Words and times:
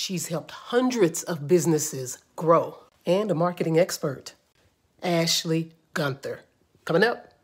She's 0.00 0.28
helped 0.28 0.52
hundreds 0.52 1.24
of 1.24 1.48
businesses 1.48 2.18
grow 2.36 2.84
and 3.04 3.32
a 3.32 3.34
marketing 3.34 3.80
expert. 3.80 4.34
Ashley 5.02 5.72
Gunther. 5.92 6.42
Coming 6.84 7.02
up. 7.02 7.34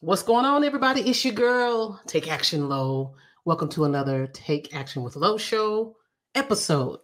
What's 0.00 0.22
going 0.22 0.46
on, 0.46 0.64
everybody? 0.64 1.02
It's 1.02 1.22
your 1.22 1.34
girl, 1.34 2.00
Take 2.06 2.30
Action 2.30 2.70
Low. 2.70 3.16
Welcome 3.44 3.70
to 3.70 3.86
another 3.86 4.28
Take 4.28 4.72
Action 4.72 5.02
with 5.02 5.16
Low 5.16 5.36
show 5.36 5.96
episode. 6.36 7.00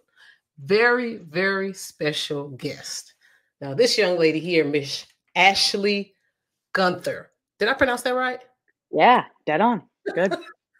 Very, 0.57 1.17
very 1.17 1.73
special 1.73 2.47
guest. 2.51 3.13
Now, 3.59 3.73
this 3.73 3.97
young 3.97 4.17
lady 4.17 4.39
here, 4.39 4.63
Miss 4.63 5.05
Ashley 5.35 6.13
Gunther. 6.71 7.31
Did 7.59 7.67
I 7.67 7.73
pronounce 7.73 8.03
that 8.03 8.15
right? 8.15 8.39
Yeah, 8.89 9.25
dead 9.45 9.59
on. 9.59 9.83
Good. 10.15 10.33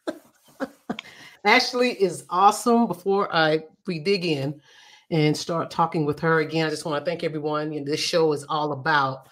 Ashley 1.44 1.92
is 1.92 2.24
awesome. 2.30 2.88
Before 2.88 3.28
I 3.36 3.66
we 3.86 4.00
dig 4.00 4.24
in 4.24 4.62
and 5.12 5.36
start 5.36 5.72
talking 5.72 6.06
with 6.06 6.22
her 6.22 6.40
again, 6.40 6.68
I 6.68 6.70
just 6.70 6.86
want 6.86 7.04
to 7.04 7.10
thank 7.12 7.26
everyone. 7.26 7.74
And 7.74 7.86
this 7.86 8.00
show 8.00 8.32
is 8.32 8.46
all 8.48 8.72
about 8.72 9.28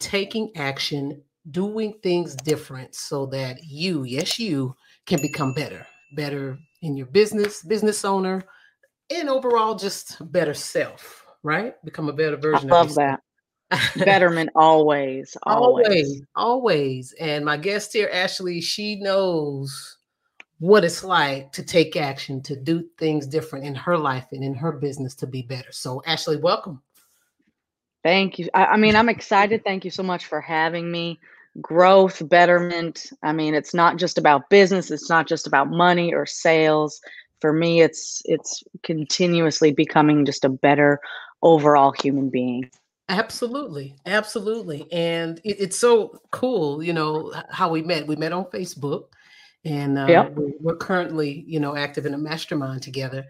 taking 0.00 0.50
action, 0.56 1.22
doing 1.52 1.94
things 2.02 2.34
different 2.34 2.96
so 2.96 3.26
that 3.26 3.62
you, 3.62 4.02
yes, 4.02 4.36
you 4.40 4.74
can 5.06 5.20
become 5.20 5.52
better, 5.52 5.86
better 6.12 6.58
in 6.82 6.96
your 6.96 7.06
business, 7.06 7.62
business 7.62 8.04
owner, 8.04 8.44
and 9.10 9.28
overall 9.28 9.74
just 9.74 10.16
better 10.32 10.54
self, 10.54 11.24
right? 11.42 11.74
Become 11.84 12.08
a 12.08 12.12
better 12.12 12.36
version 12.36 12.72
I 12.72 12.76
love 12.76 12.94
that. 12.94 13.20
Betterment 13.96 14.50
always, 14.54 15.36
always, 15.42 15.86
always, 15.86 16.22
always. 16.36 17.14
And 17.18 17.44
my 17.44 17.56
guest 17.56 17.92
here, 17.92 18.10
Ashley, 18.12 18.60
she 18.60 18.96
knows 18.96 19.98
what 20.58 20.84
it's 20.84 21.02
like 21.02 21.50
to 21.52 21.62
take 21.62 21.96
action, 21.96 22.40
to 22.42 22.56
do 22.56 22.84
things 22.98 23.26
different 23.26 23.64
in 23.64 23.74
her 23.74 23.98
life 23.98 24.26
and 24.32 24.44
in 24.44 24.54
her 24.54 24.72
business 24.72 25.14
to 25.16 25.26
be 25.26 25.42
better. 25.42 25.72
So, 25.72 26.02
Ashley, 26.06 26.36
welcome. 26.36 26.80
Thank 28.02 28.38
you. 28.38 28.48
I, 28.54 28.66
I 28.66 28.76
mean, 28.76 28.96
I'm 28.96 29.08
excited. 29.08 29.64
Thank 29.64 29.84
you 29.84 29.90
so 29.90 30.02
much 30.02 30.26
for 30.26 30.40
having 30.40 30.90
me 30.90 31.18
growth, 31.60 32.26
betterment. 32.28 33.10
I 33.22 33.32
mean, 33.32 33.54
it's 33.54 33.74
not 33.74 33.96
just 33.96 34.18
about 34.18 34.50
business, 34.50 34.90
it's 34.90 35.08
not 35.08 35.28
just 35.28 35.46
about 35.46 35.70
money 35.70 36.12
or 36.12 36.26
sales. 36.26 37.00
For 37.40 37.52
me, 37.52 37.82
it's 37.82 38.22
it's 38.24 38.62
continuously 38.82 39.72
becoming 39.72 40.24
just 40.24 40.44
a 40.44 40.48
better 40.48 41.00
overall 41.42 41.92
human 42.00 42.30
being. 42.30 42.70
Absolutely, 43.10 43.96
absolutely, 44.06 44.90
and 44.90 45.38
it, 45.44 45.56
it's 45.60 45.76
so 45.76 46.20
cool. 46.30 46.82
You 46.82 46.94
know 46.94 47.32
how 47.50 47.68
we 47.68 47.82
met. 47.82 48.06
We 48.06 48.16
met 48.16 48.32
on 48.32 48.46
Facebook, 48.46 49.08
and 49.64 49.98
uh, 49.98 50.06
yep. 50.08 50.34
we're, 50.34 50.76
currently, 50.76 51.44
you 51.46 51.60
know, 51.60 51.76
active 51.76 52.06
in 52.06 52.14
a 52.14 52.18
mastermind 52.18 52.82
together. 52.82 53.26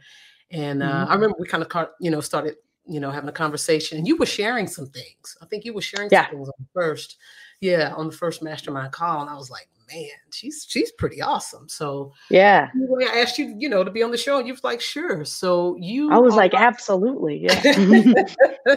And 0.52 0.82
uh, 0.82 0.86
mm-hmm. 0.86 1.10
I 1.10 1.14
remember 1.14 1.36
we 1.40 1.48
kind 1.48 1.64
of, 1.64 1.88
you 2.00 2.10
know, 2.12 2.20
started, 2.20 2.54
you 2.86 3.00
know, 3.00 3.10
having 3.10 3.28
a 3.28 3.32
conversation, 3.32 3.98
and 3.98 4.06
you 4.06 4.16
were 4.16 4.26
sharing 4.26 4.68
some 4.68 4.86
things. 4.86 5.36
I 5.42 5.46
think 5.46 5.64
you 5.64 5.74
were 5.74 5.82
sharing 5.82 6.08
yeah. 6.12 6.26
some 6.26 6.36
things 6.36 6.48
on 6.48 6.66
first, 6.72 7.16
yeah, 7.64 7.94
on 7.96 8.06
the 8.08 8.12
first 8.12 8.42
mastermind 8.42 8.92
call, 8.92 9.22
and 9.22 9.30
I 9.30 9.34
was 9.36 9.50
like, 9.50 9.68
man, 9.90 10.10
she's 10.30 10.66
she's 10.68 10.92
pretty 10.92 11.22
awesome. 11.22 11.66
So 11.66 12.12
yeah, 12.28 12.68
I 12.74 13.20
asked 13.20 13.38
you, 13.38 13.56
you 13.58 13.70
know, 13.70 13.82
to 13.82 13.90
be 13.90 14.02
on 14.02 14.10
the 14.10 14.18
show, 14.18 14.36
and 14.36 14.46
you 14.46 14.52
was 14.52 14.62
like, 14.62 14.82
sure. 14.82 15.24
So 15.24 15.74
you, 15.80 16.12
I 16.12 16.18
was 16.18 16.34
like, 16.34 16.52
absolutely, 16.52 17.44
yeah. 17.44 18.26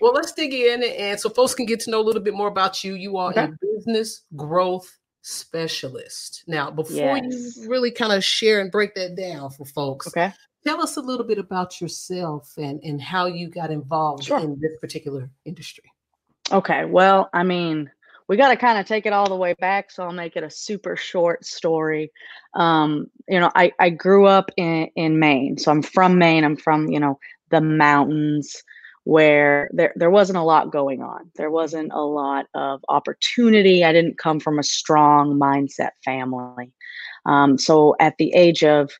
well, 0.00 0.14
let's 0.14 0.32
dig 0.32 0.54
in, 0.54 0.82
and 0.82 1.20
so 1.20 1.28
folks 1.28 1.54
can 1.54 1.66
get 1.66 1.80
to 1.80 1.90
know 1.90 2.00
a 2.00 2.06
little 2.06 2.22
bit 2.22 2.32
more 2.32 2.48
about 2.48 2.82
you. 2.82 2.94
You 2.94 3.18
are 3.18 3.32
okay. 3.32 3.44
a 3.44 3.58
business 3.60 4.22
growth 4.34 4.90
specialist. 5.20 6.44
Now, 6.46 6.70
before 6.70 7.18
yes. 7.18 7.58
you 7.58 7.68
really 7.68 7.90
kind 7.90 8.14
of 8.14 8.24
share 8.24 8.62
and 8.62 8.72
break 8.72 8.94
that 8.94 9.14
down 9.14 9.50
for 9.50 9.66
folks, 9.66 10.06
okay. 10.06 10.32
Tell 10.66 10.80
us 10.80 10.96
a 10.96 11.02
little 11.02 11.26
bit 11.26 11.36
about 11.36 11.78
yourself 11.82 12.54
and, 12.56 12.82
and 12.82 12.98
how 12.98 13.26
you 13.26 13.50
got 13.50 13.70
involved 13.70 14.24
sure. 14.24 14.40
in 14.40 14.58
this 14.58 14.72
particular 14.80 15.28
industry. 15.44 15.84
Okay. 16.52 16.84
Well, 16.84 17.30
I 17.32 17.42
mean, 17.42 17.90
we 18.28 18.36
got 18.36 18.48
to 18.48 18.56
kind 18.56 18.78
of 18.78 18.86
take 18.86 19.06
it 19.06 19.12
all 19.12 19.28
the 19.28 19.36
way 19.36 19.54
back. 19.54 19.90
So 19.90 20.04
I'll 20.04 20.12
make 20.12 20.36
it 20.36 20.44
a 20.44 20.50
super 20.50 20.96
short 20.96 21.44
story. 21.44 22.10
Um, 22.54 23.10
you 23.28 23.40
know, 23.40 23.50
I, 23.54 23.72
I 23.78 23.90
grew 23.90 24.26
up 24.26 24.50
in, 24.56 24.88
in 24.96 25.18
Maine. 25.18 25.58
So 25.58 25.70
I'm 25.70 25.82
from 25.82 26.18
Maine. 26.18 26.44
I'm 26.44 26.56
from, 26.56 26.88
you 26.88 27.00
know, 27.00 27.18
the 27.50 27.60
mountains 27.60 28.62
where 29.04 29.68
there, 29.72 29.92
there 29.96 30.10
wasn't 30.10 30.38
a 30.38 30.42
lot 30.42 30.72
going 30.72 31.02
on. 31.02 31.30
There 31.36 31.50
wasn't 31.50 31.92
a 31.92 32.00
lot 32.00 32.46
of 32.54 32.82
opportunity. 32.88 33.84
I 33.84 33.92
didn't 33.92 34.18
come 34.18 34.40
from 34.40 34.58
a 34.58 34.62
strong 34.62 35.38
mindset 35.38 35.90
family. 36.04 36.72
Um, 37.26 37.58
so 37.58 37.94
at 38.00 38.16
the 38.18 38.32
age 38.32 38.64
of 38.64 38.90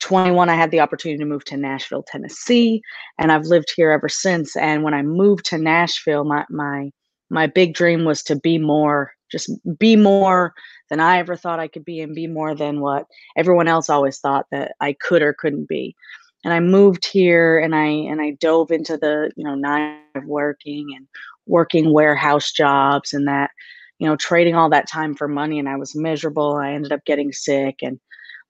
21, 0.00 0.48
I 0.48 0.54
had 0.54 0.70
the 0.70 0.80
opportunity 0.80 1.18
to 1.18 1.24
move 1.24 1.44
to 1.46 1.56
Nashville, 1.56 2.04
Tennessee, 2.06 2.82
and 3.18 3.32
I've 3.32 3.46
lived 3.46 3.72
here 3.74 3.90
ever 3.90 4.08
since. 4.08 4.56
And 4.56 4.82
when 4.82 4.94
I 4.94 5.02
moved 5.02 5.46
to 5.46 5.58
Nashville, 5.58 6.24
my 6.24 6.44
my 6.50 6.90
my 7.30 7.46
big 7.46 7.74
dream 7.74 8.04
was 8.04 8.22
to 8.24 8.36
be 8.36 8.58
more, 8.58 9.12
just 9.32 9.50
be 9.78 9.96
more 9.96 10.52
than 10.90 11.00
I 11.00 11.18
ever 11.18 11.36
thought 11.36 11.60
I 11.60 11.68
could 11.68 11.84
be, 11.84 12.00
and 12.00 12.14
be 12.14 12.26
more 12.26 12.54
than 12.54 12.80
what 12.80 13.06
everyone 13.36 13.68
else 13.68 13.88
always 13.88 14.18
thought 14.18 14.46
that 14.50 14.72
I 14.80 14.94
could 15.00 15.22
or 15.22 15.32
couldn't 15.32 15.68
be. 15.68 15.96
And 16.44 16.52
I 16.52 16.60
moved 16.60 17.06
here, 17.06 17.58
and 17.58 17.74
I 17.74 17.86
and 17.86 18.20
I 18.20 18.32
dove 18.40 18.70
into 18.70 18.96
the 18.98 19.30
you 19.36 19.44
know 19.44 19.54
nine 19.54 20.00
of 20.14 20.24
working 20.26 20.88
and 20.94 21.06
working 21.46 21.92
warehouse 21.92 22.52
jobs 22.52 23.12
and 23.12 23.26
that 23.26 23.50
you 23.98 24.06
know 24.06 24.16
trading 24.16 24.54
all 24.54 24.68
that 24.70 24.88
time 24.88 25.14
for 25.14 25.28
money 25.28 25.58
and 25.58 25.68
i 25.68 25.76
was 25.76 25.94
miserable 25.94 26.56
i 26.56 26.72
ended 26.72 26.92
up 26.92 27.04
getting 27.04 27.32
sick 27.32 27.76
and 27.82 28.00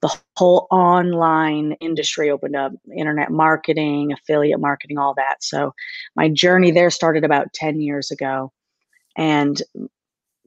the 0.05 0.15
whole 0.37 0.67
online 0.71 1.73
industry 1.81 2.31
opened 2.31 2.55
up 2.55 2.73
internet 2.95 3.31
marketing 3.31 4.13
affiliate 4.13 4.61
marketing 4.61 4.99
all 4.99 5.15
that. 5.15 5.43
So 5.43 5.73
my 6.15 6.29
journey 6.29 6.71
there 6.71 6.91
started 6.91 7.25
about 7.25 7.55
10 7.55 7.81
years 7.81 8.11
ago. 8.11 8.53
And 9.17 9.63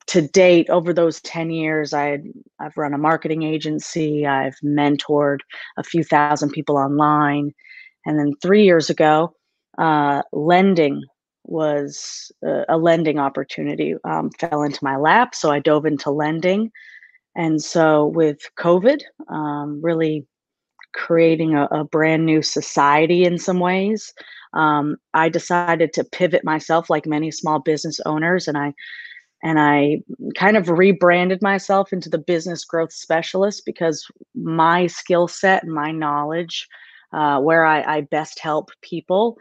to 0.06 0.22
date 0.22 0.70
over 0.70 0.94
those 0.94 1.20
10 1.22 1.50
years 1.50 1.94
i 1.94 2.20
have 2.62 2.72
run 2.78 2.94
a 2.94 2.98
marketing 2.98 3.44
agency 3.44 4.26
i've 4.26 4.56
mentored 4.64 5.40
a 5.78 5.84
few 5.84 6.04
thousand 6.04 6.52
people 6.52 6.78
online. 6.78 7.52
And 8.06 8.20
then 8.20 8.34
three 8.42 8.64
years 8.64 8.92
ago 8.92 9.34
uh, 9.80 10.22
lending 10.32 11.04
was 11.46 12.32
a, 12.44 12.64
a 12.70 12.78
lending 12.78 13.18
opportunity 13.18 13.96
um, 14.04 14.30
fell 14.40 14.62
into 14.62 14.84
my 14.84 14.98
lap. 14.98 15.34
So 15.34 15.50
i 15.50 15.60
dove 15.60 15.88
into 15.88 16.12
lending 16.12 16.72
And 17.38 17.62
so 17.62 18.08
with 18.08 18.40
COVID, 18.60 19.00
um, 19.30 19.80
really 19.82 20.26
creating 20.94 21.54
a, 21.54 21.66
a, 21.66 21.84
brand 21.84 22.26
new 22.26 22.42
society 22.42 23.24
in 23.24 23.38
some 23.38 23.60
ways, 23.60 24.12
um, 24.54 24.98
I 25.14 25.30
decided 25.30 25.94
to 25.94 26.04
pivot 26.04 26.44
myself, 26.44 26.90
like 26.90 27.06
many 27.06 27.30
small 27.30 27.60
business 27.60 28.00
owners, 28.06 28.48
and 28.48 28.58
I 28.58 28.74
and 29.44 29.60
I 29.60 30.00
kind 30.36 30.58
of 30.58 30.68
rebranded 30.68 31.44
myself 31.44 31.94
into 31.94 32.10
the 32.10 32.18
business 32.18 32.66
growth 32.66 32.92
specialist 32.92 33.64
because 33.68 34.04
my 34.34 34.88
skill 34.88 35.28
set 35.28 35.64
and 35.64 35.72
my 35.72 35.92
knowledge, 35.92 36.68
uh, 37.14 37.40
where 37.40 37.64
I, 37.64 37.98
I, 37.98 38.02
best 38.02 38.40
help 38.40 38.72
people, 38.82 39.38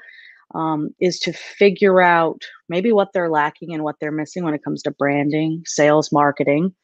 um, 0.54 0.90
is 1.00 1.18
to 1.20 1.32
figure 1.32 2.02
out 2.02 2.42
maybe 2.68 2.92
what 2.92 3.08
they're 3.14 3.30
lacking 3.30 3.72
and 3.72 3.84
what 3.84 3.96
they're 3.98 4.12
missing 4.12 4.44
when 4.44 4.52
it 4.52 4.62
comes 4.62 4.82
to 4.82 4.90
branding, 4.90 5.62
sales, 5.64 6.12
marketing. 6.12 6.74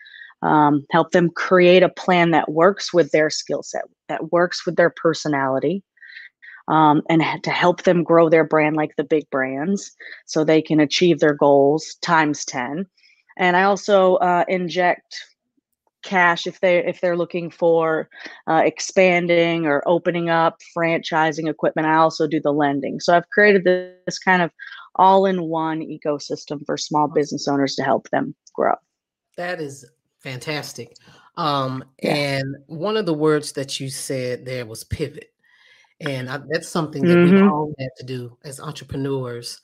Um, 0.43 0.85
help 0.91 1.12
them 1.12 1.31
create 1.31 1.83
a 1.83 1.89
plan 1.89 2.33
that 2.33 2.50
works 2.50 2.93
with 2.93 3.11
their 3.12 3.31
skill 3.31 3.62
set, 3.62 3.85
that 4.09 4.33
works 4.33 4.67
with 4.67 4.77
their 4.77 4.91
personality, 4.91 5.85
um, 6.69 7.03
and 7.09 7.23
to 7.44 7.50
help 7.50 7.83
them 7.83 8.03
grow 8.03 8.29
their 8.29 8.44
brand 8.44 8.77
like 8.77 8.97
the 8.97 9.05
big 9.05 9.29
brands 9.31 9.93
so 10.27 10.43
they 10.43 10.61
can 10.61 10.81
achieve 10.81 11.21
their 11.21 11.35
goals 11.35 11.97
times 12.03 12.44
10 12.44 12.87
and 13.37 13.56
I 13.56 13.65
also 13.65 14.17
uh, 14.17 14.44
inject 14.49 15.27
cash 16.03 16.49
if 16.49 16.59
they 16.61 16.85
if 16.85 17.00
they're 17.00 17.17
looking 17.17 17.50
for 17.50 18.09
uh, 18.49 18.62
expanding 18.65 19.67
or 19.67 19.83
opening 19.87 20.31
up 20.31 20.59
franchising 20.77 21.49
equipment. 21.49 21.87
I 21.87 21.97
also 21.97 22.27
do 22.27 22.41
the 22.41 22.53
lending. 22.53 23.00
So 23.00 23.17
i've 23.17 23.29
created 23.31 23.65
this 23.65 24.19
kind 24.19 24.43
of 24.43 24.50
all-in-one 24.97 25.81
ecosystem 25.81 26.61
for 26.67 26.77
small 26.77 27.09
business 27.09 27.49
owners 27.49 27.75
to 27.77 27.83
help 27.83 28.11
them 28.11 28.35
grow. 28.55 28.75
That 29.39 29.61
is 29.61 29.89
fantastic 30.22 30.96
um, 31.36 31.82
yeah. 32.02 32.14
and 32.14 32.56
one 32.66 32.96
of 32.96 33.06
the 33.06 33.14
words 33.14 33.52
that 33.52 33.80
you 33.80 33.88
said 33.88 34.44
there 34.44 34.66
was 34.66 34.84
pivot 34.84 35.32
and 36.00 36.28
I, 36.28 36.40
that's 36.48 36.69
something 36.69 37.02
that 37.04 37.14
mm-hmm. 37.14 37.34
we 37.34 37.42
all 37.42 37.72
had 37.78 37.90
to 37.98 38.04
do 38.04 38.36
as 38.44 38.60
entrepreneurs 38.60 39.60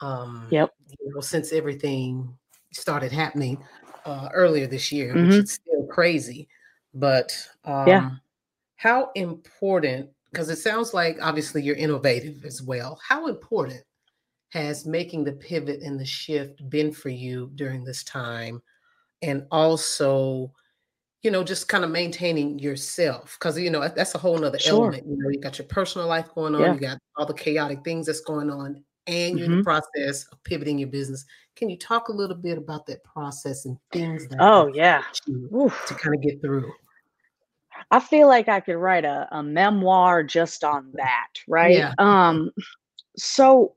um, 0.00 0.46
yep 0.50 0.70
you 0.88 1.14
know 1.14 1.20
since 1.20 1.52
everything 1.52 2.36
started 2.72 3.12
happening 3.12 3.62
uh, 4.04 4.28
earlier 4.32 4.66
this 4.66 4.92
year, 4.92 5.14
mm-hmm. 5.14 5.28
which 5.28 5.44
is 5.44 5.52
still 5.52 5.86
crazy. 5.86 6.48
But 6.94 7.36
um, 7.64 7.86
yeah, 7.86 8.10
how 8.76 9.10
important? 9.14 10.10
Because 10.30 10.48
it 10.48 10.58
sounds 10.58 10.94
like 10.94 11.18
obviously 11.20 11.62
you're 11.62 11.76
innovative 11.76 12.44
as 12.44 12.62
well. 12.62 13.00
How 13.06 13.26
important 13.26 13.82
has 14.50 14.86
making 14.86 15.24
the 15.24 15.32
pivot 15.32 15.80
and 15.82 15.98
the 15.98 16.04
shift 16.04 16.68
been 16.68 16.92
for 16.92 17.08
you 17.08 17.50
during 17.54 17.84
this 17.84 18.02
time, 18.04 18.60
and 19.22 19.46
also? 19.50 20.52
you 21.22 21.30
know, 21.30 21.44
just 21.44 21.68
kind 21.68 21.84
of 21.84 21.90
maintaining 21.90 22.58
yourself 22.58 23.36
because 23.38 23.58
you 23.58 23.70
know 23.70 23.86
that's 23.88 24.14
a 24.14 24.18
whole 24.18 24.38
nother 24.38 24.58
sure. 24.58 24.84
element. 24.84 25.06
You 25.06 25.18
know, 25.18 25.28
you 25.28 25.38
got 25.38 25.58
your 25.58 25.66
personal 25.68 26.06
life 26.06 26.34
going 26.34 26.54
on, 26.54 26.62
yeah. 26.62 26.72
you 26.72 26.80
got 26.80 26.98
all 27.16 27.26
the 27.26 27.34
chaotic 27.34 27.84
things 27.84 28.06
that's 28.06 28.22
going 28.22 28.50
on, 28.50 28.82
and 29.06 29.38
you're 29.38 29.46
mm-hmm. 29.46 29.52
in 29.52 29.58
the 29.58 29.64
process 29.64 30.24
of 30.32 30.42
pivoting 30.44 30.78
your 30.78 30.88
business. 30.88 31.24
Can 31.56 31.68
you 31.68 31.76
talk 31.76 32.08
a 32.08 32.12
little 32.12 32.36
bit 32.36 32.56
about 32.56 32.86
that 32.86 33.04
process 33.04 33.66
and 33.66 33.76
things 33.92 34.26
that 34.28 34.38
oh 34.40 34.70
yeah 34.72 35.02
to, 35.26 35.70
to 35.88 35.94
kind 35.94 36.14
of 36.14 36.22
get 36.22 36.40
through? 36.40 36.72
I 37.90 38.00
feel 38.00 38.28
like 38.28 38.48
I 38.48 38.60
could 38.60 38.76
write 38.76 39.04
a, 39.04 39.28
a 39.30 39.42
memoir 39.42 40.22
just 40.22 40.64
on 40.64 40.90
that, 40.94 41.28
right? 41.46 41.76
Yeah. 41.76 41.92
Um, 41.98 42.50
so 43.16 43.74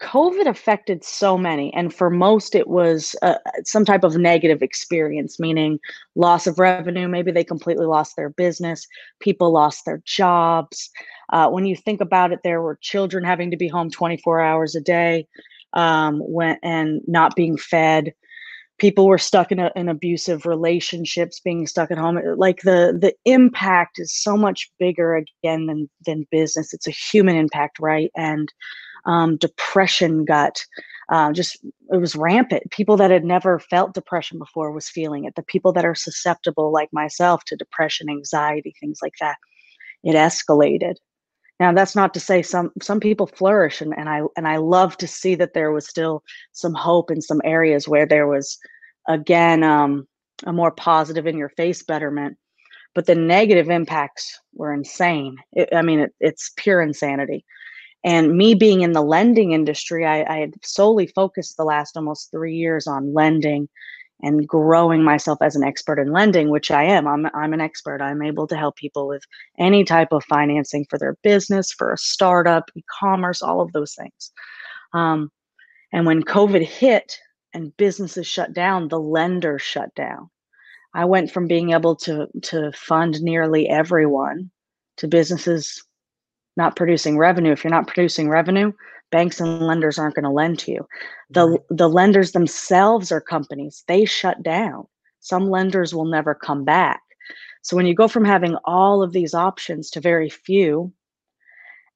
COVID 0.00 0.46
affected 0.46 1.04
so 1.04 1.36
many, 1.36 1.72
and 1.74 1.92
for 1.92 2.08
most, 2.08 2.54
it 2.54 2.68
was 2.68 3.14
uh, 3.22 3.34
some 3.64 3.84
type 3.84 4.02
of 4.02 4.16
negative 4.16 4.62
experience, 4.62 5.38
meaning 5.38 5.78
loss 6.14 6.46
of 6.46 6.58
revenue. 6.58 7.06
Maybe 7.06 7.30
they 7.30 7.44
completely 7.44 7.86
lost 7.86 8.16
their 8.16 8.30
business, 8.30 8.86
people 9.20 9.52
lost 9.52 9.84
their 9.84 10.02
jobs. 10.06 10.90
Uh, 11.32 11.48
when 11.48 11.66
you 11.66 11.76
think 11.76 12.00
about 12.00 12.32
it, 12.32 12.40
there 12.42 12.62
were 12.62 12.78
children 12.80 13.24
having 13.24 13.50
to 13.50 13.56
be 13.56 13.68
home 13.68 13.90
24 13.90 14.40
hours 14.40 14.74
a 14.74 14.80
day 14.80 15.26
um, 15.74 16.18
when, 16.20 16.56
and 16.62 17.02
not 17.06 17.36
being 17.36 17.56
fed. 17.56 18.12
People 18.78 19.06
were 19.06 19.18
stuck 19.18 19.52
in, 19.52 19.58
a, 19.58 19.70
in 19.76 19.90
abusive 19.90 20.46
relationships, 20.46 21.40
being 21.40 21.66
stuck 21.66 21.90
at 21.90 21.98
home. 21.98 22.18
Like 22.36 22.62
the 22.62 22.96
the 22.98 23.14
impact 23.26 23.98
is 23.98 24.16
so 24.16 24.38
much 24.38 24.70
bigger 24.78 25.14
again 25.16 25.66
than 25.66 25.90
than 26.06 26.26
business. 26.30 26.72
It's 26.72 26.88
a 26.88 26.90
human 27.12 27.36
impact, 27.36 27.78
right? 27.78 28.10
And 28.16 28.50
um, 29.04 29.36
depression 29.36 30.24
got 30.24 30.64
uh, 31.10 31.32
just 31.32 31.58
it 31.92 31.96
was 31.96 32.14
rampant. 32.14 32.70
People 32.70 32.96
that 32.96 33.10
had 33.10 33.24
never 33.24 33.58
felt 33.58 33.94
depression 33.94 34.38
before 34.38 34.70
was 34.70 34.88
feeling 34.88 35.24
it. 35.24 35.34
The 35.34 35.42
people 35.42 35.72
that 35.72 35.84
are 35.84 35.94
susceptible, 35.94 36.72
like 36.72 36.92
myself, 36.92 37.44
to 37.46 37.56
depression, 37.56 38.08
anxiety, 38.08 38.74
things 38.78 39.00
like 39.02 39.14
that, 39.20 39.36
it 40.04 40.14
escalated. 40.14 40.94
Now 41.58 41.72
that's 41.72 41.96
not 41.96 42.14
to 42.14 42.20
say 42.20 42.42
some 42.42 42.70
some 42.80 43.00
people 43.00 43.26
flourish, 43.26 43.80
and, 43.80 43.92
and 43.96 44.08
I 44.08 44.22
and 44.36 44.46
I 44.46 44.56
love 44.56 44.96
to 44.98 45.08
see 45.08 45.34
that 45.34 45.52
there 45.52 45.72
was 45.72 45.88
still 45.88 46.22
some 46.52 46.74
hope 46.74 47.10
in 47.10 47.20
some 47.20 47.40
areas 47.44 47.88
where 47.88 48.06
there 48.06 48.28
was 48.28 48.56
again 49.08 49.64
um, 49.64 50.06
a 50.46 50.52
more 50.52 50.70
positive 50.70 51.26
in 51.26 51.36
your 51.36 51.50
face 51.50 51.82
betterment. 51.82 52.36
But 52.94 53.06
the 53.06 53.14
negative 53.14 53.68
impacts 53.70 54.40
were 54.52 54.72
insane. 54.72 55.36
It, 55.52 55.68
I 55.72 55.82
mean, 55.82 56.00
it, 56.00 56.14
it's 56.18 56.50
pure 56.56 56.82
insanity. 56.82 57.44
And 58.02 58.36
me 58.36 58.54
being 58.54 58.80
in 58.80 58.92
the 58.92 59.02
lending 59.02 59.52
industry, 59.52 60.06
I, 60.06 60.22
I 60.22 60.38
had 60.38 60.54
solely 60.64 61.06
focused 61.06 61.56
the 61.56 61.64
last 61.64 61.96
almost 61.96 62.30
three 62.30 62.54
years 62.54 62.86
on 62.86 63.12
lending 63.12 63.68
and 64.22 64.46
growing 64.46 65.02
myself 65.02 65.38
as 65.40 65.56
an 65.56 65.64
expert 65.64 65.98
in 65.98 66.12
lending, 66.12 66.50
which 66.50 66.70
I 66.70 66.84
am. 66.84 67.06
I'm, 67.06 67.26
I'm 67.34 67.52
an 67.52 67.60
expert. 67.60 68.02
I'm 68.02 68.22
able 68.22 68.46
to 68.48 68.56
help 68.56 68.76
people 68.76 69.06
with 69.06 69.22
any 69.58 69.84
type 69.84 70.12
of 70.12 70.24
financing 70.24 70.86
for 70.88 70.98
their 70.98 71.16
business, 71.22 71.72
for 71.72 71.92
a 71.92 71.98
startup, 71.98 72.70
e 72.74 72.82
commerce, 73.00 73.42
all 73.42 73.60
of 73.60 73.72
those 73.72 73.94
things. 73.94 74.32
Um, 74.92 75.30
and 75.92 76.06
when 76.06 76.22
COVID 76.22 76.64
hit 76.64 77.18
and 77.54 77.76
businesses 77.76 78.26
shut 78.26 78.52
down, 78.52 78.88
the 78.88 79.00
lenders 79.00 79.62
shut 79.62 79.94
down. 79.94 80.30
I 80.94 81.04
went 81.04 81.30
from 81.30 81.46
being 81.46 81.72
able 81.72 81.96
to, 81.96 82.28
to 82.42 82.72
fund 82.72 83.22
nearly 83.22 83.68
everyone 83.68 84.50
to 84.98 85.08
businesses 85.08 85.82
not 86.60 86.76
producing 86.76 87.18
revenue. 87.18 87.52
If 87.52 87.64
you're 87.64 87.70
not 87.78 87.88
producing 87.88 88.28
revenue, 88.28 88.72
banks 89.10 89.40
and 89.40 89.60
lenders 89.60 89.98
aren't 89.98 90.14
going 90.14 90.24
to 90.24 90.30
lend 90.30 90.58
to 90.60 90.72
you. 90.72 90.86
The 91.30 91.58
the 91.68 91.88
lenders 91.88 92.32
themselves 92.32 93.10
are 93.10 93.20
companies. 93.20 93.84
They 93.88 94.04
shut 94.04 94.42
down. 94.42 94.86
Some 95.20 95.50
lenders 95.50 95.94
will 95.94 96.06
never 96.06 96.34
come 96.34 96.64
back. 96.64 97.00
So 97.62 97.76
when 97.76 97.86
you 97.86 97.94
go 97.94 98.08
from 98.08 98.24
having 98.24 98.56
all 98.64 99.02
of 99.02 99.12
these 99.12 99.34
options 99.34 99.90
to 99.90 100.00
very 100.00 100.30
few, 100.30 100.92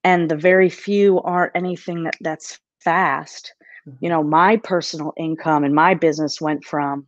and 0.02 0.30
the 0.30 0.37
very 0.37 0.68
few 0.68 1.21
aren't 1.23 1.56
anything 1.56 2.04
that 2.04 2.16
that's 2.21 2.59
fast, 2.80 3.54
mm-hmm. 3.88 3.97
you 4.04 4.09
know, 4.11 4.23
my 4.23 4.56
personal 4.59 5.12
income 5.16 5.64
and 5.64 5.75
my 5.75 5.94
business 5.94 6.40
went 6.40 6.64
from 6.64 7.06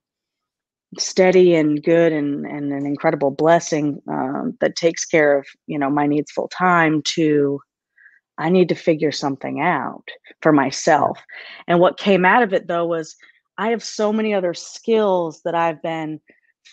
steady 0.98 1.54
and 1.54 1.82
good 1.82 2.12
and, 2.12 2.46
and 2.46 2.72
an 2.72 2.86
incredible 2.86 3.30
blessing 3.30 4.00
um, 4.08 4.56
that 4.60 4.76
takes 4.76 5.04
care 5.04 5.38
of 5.38 5.46
you 5.66 5.78
know 5.78 5.90
my 5.90 6.06
needs 6.06 6.30
full 6.30 6.48
time 6.48 7.02
to 7.02 7.60
i 8.38 8.48
need 8.48 8.68
to 8.68 8.74
figure 8.74 9.12
something 9.12 9.60
out 9.60 10.08
for 10.42 10.52
myself. 10.52 11.18
And 11.66 11.80
what 11.80 11.98
came 11.98 12.24
out 12.24 12.42
of 12.42 12.52
it 12.52 12.68
though 12.68 12.86
was 12.86 13.16
i 13.58 13.68
have 13.68 13.82
so 13.82 14.12
many 14.12 14.34
other 14.34 14.54
skills 14.54 15.40
that 15.44 15.54
i've 15.54 15.82
been 15.82 16.20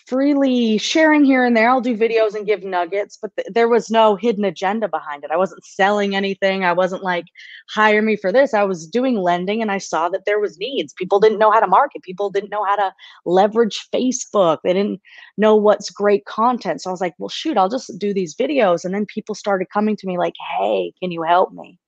freely 0.06 0.78
sharing 0.78 1.24
here 1.24 1.44
and 1.44 1.56
there. 1.56 1.68
I'll 1.68 1.80
do 1.80 1.96
videos 1.96 2.34
and 2.34 2.46
give 2.46 2.62
nuggets, 2.62 3.18
but 3.20 3.34
th- 3.36 3.48
there 3.52 3.68
was 3.68 3.90
no 3.90 4.16
hidden 4.16 4.44
agenda 4.44 4.88
behind 4.88 5.24
it. 5.24 5.30
I 5.30 5.36
wasn't 5.36 5.64
selling 5.64 6.14
anything. 6.14 6.64
I 6.64 6.72
wasn't 6.72 7.02
like 7.02 7.24
hire 7.70 8.02
me 8.02 8.16
for 8.16 8.32
this. 8.32 8.54
I 8.54 8.64
was 8.64 8.86
doing 8.86 9.16
lending 9.16 9.62
and 9.62 9.70
I 9.70 9.78
saw 9.78 10.08
that 10.10 10.24
there 10.26 10.40
was 10.40 10.58
needs. 10.58 10.92
People 10.94 11.20
didn't 11.20 11.38
know 11.38 11.50
how 11.50 11.60
to 11.60 11.66
market. 11.66 12.02
People 12.02 12.30
didn't 12.30 12.50
know 12.50 12.64
how 12.64 12.76
to 12.76 12.92
leverage 13.24 13.88
Facebook. 13.92 14.58
They 14.64 14.72
didn't 14.72 15.00
know 15.36 15.56
what's 15.56 15.90
great 15.90 16.24
content. 16.26 16.82
So 16.82 16.90
I 16.90 16.92
was 16.92 17.00
like, 17.00 17.14
well 17.18 17.28
shoot, 17.28 17.56
I'll 17.56 17.68
just 17.68 17.98
do 17.98 18.12
these 18.14 18.34
videos 18.34 18.84
and 18.84 18.94
then 18.94 19.06
people 19.06 19.34
started 19.34 19.68
coming 19.72 19.96
to 19.96 20.06
me 20.06 20.18
like, 20.18 20.34
"Hey, 20.58 20.92
can 21.00 21.10
you 21.10 21.22
help 21.22 21.52
me?" 21.52 21.78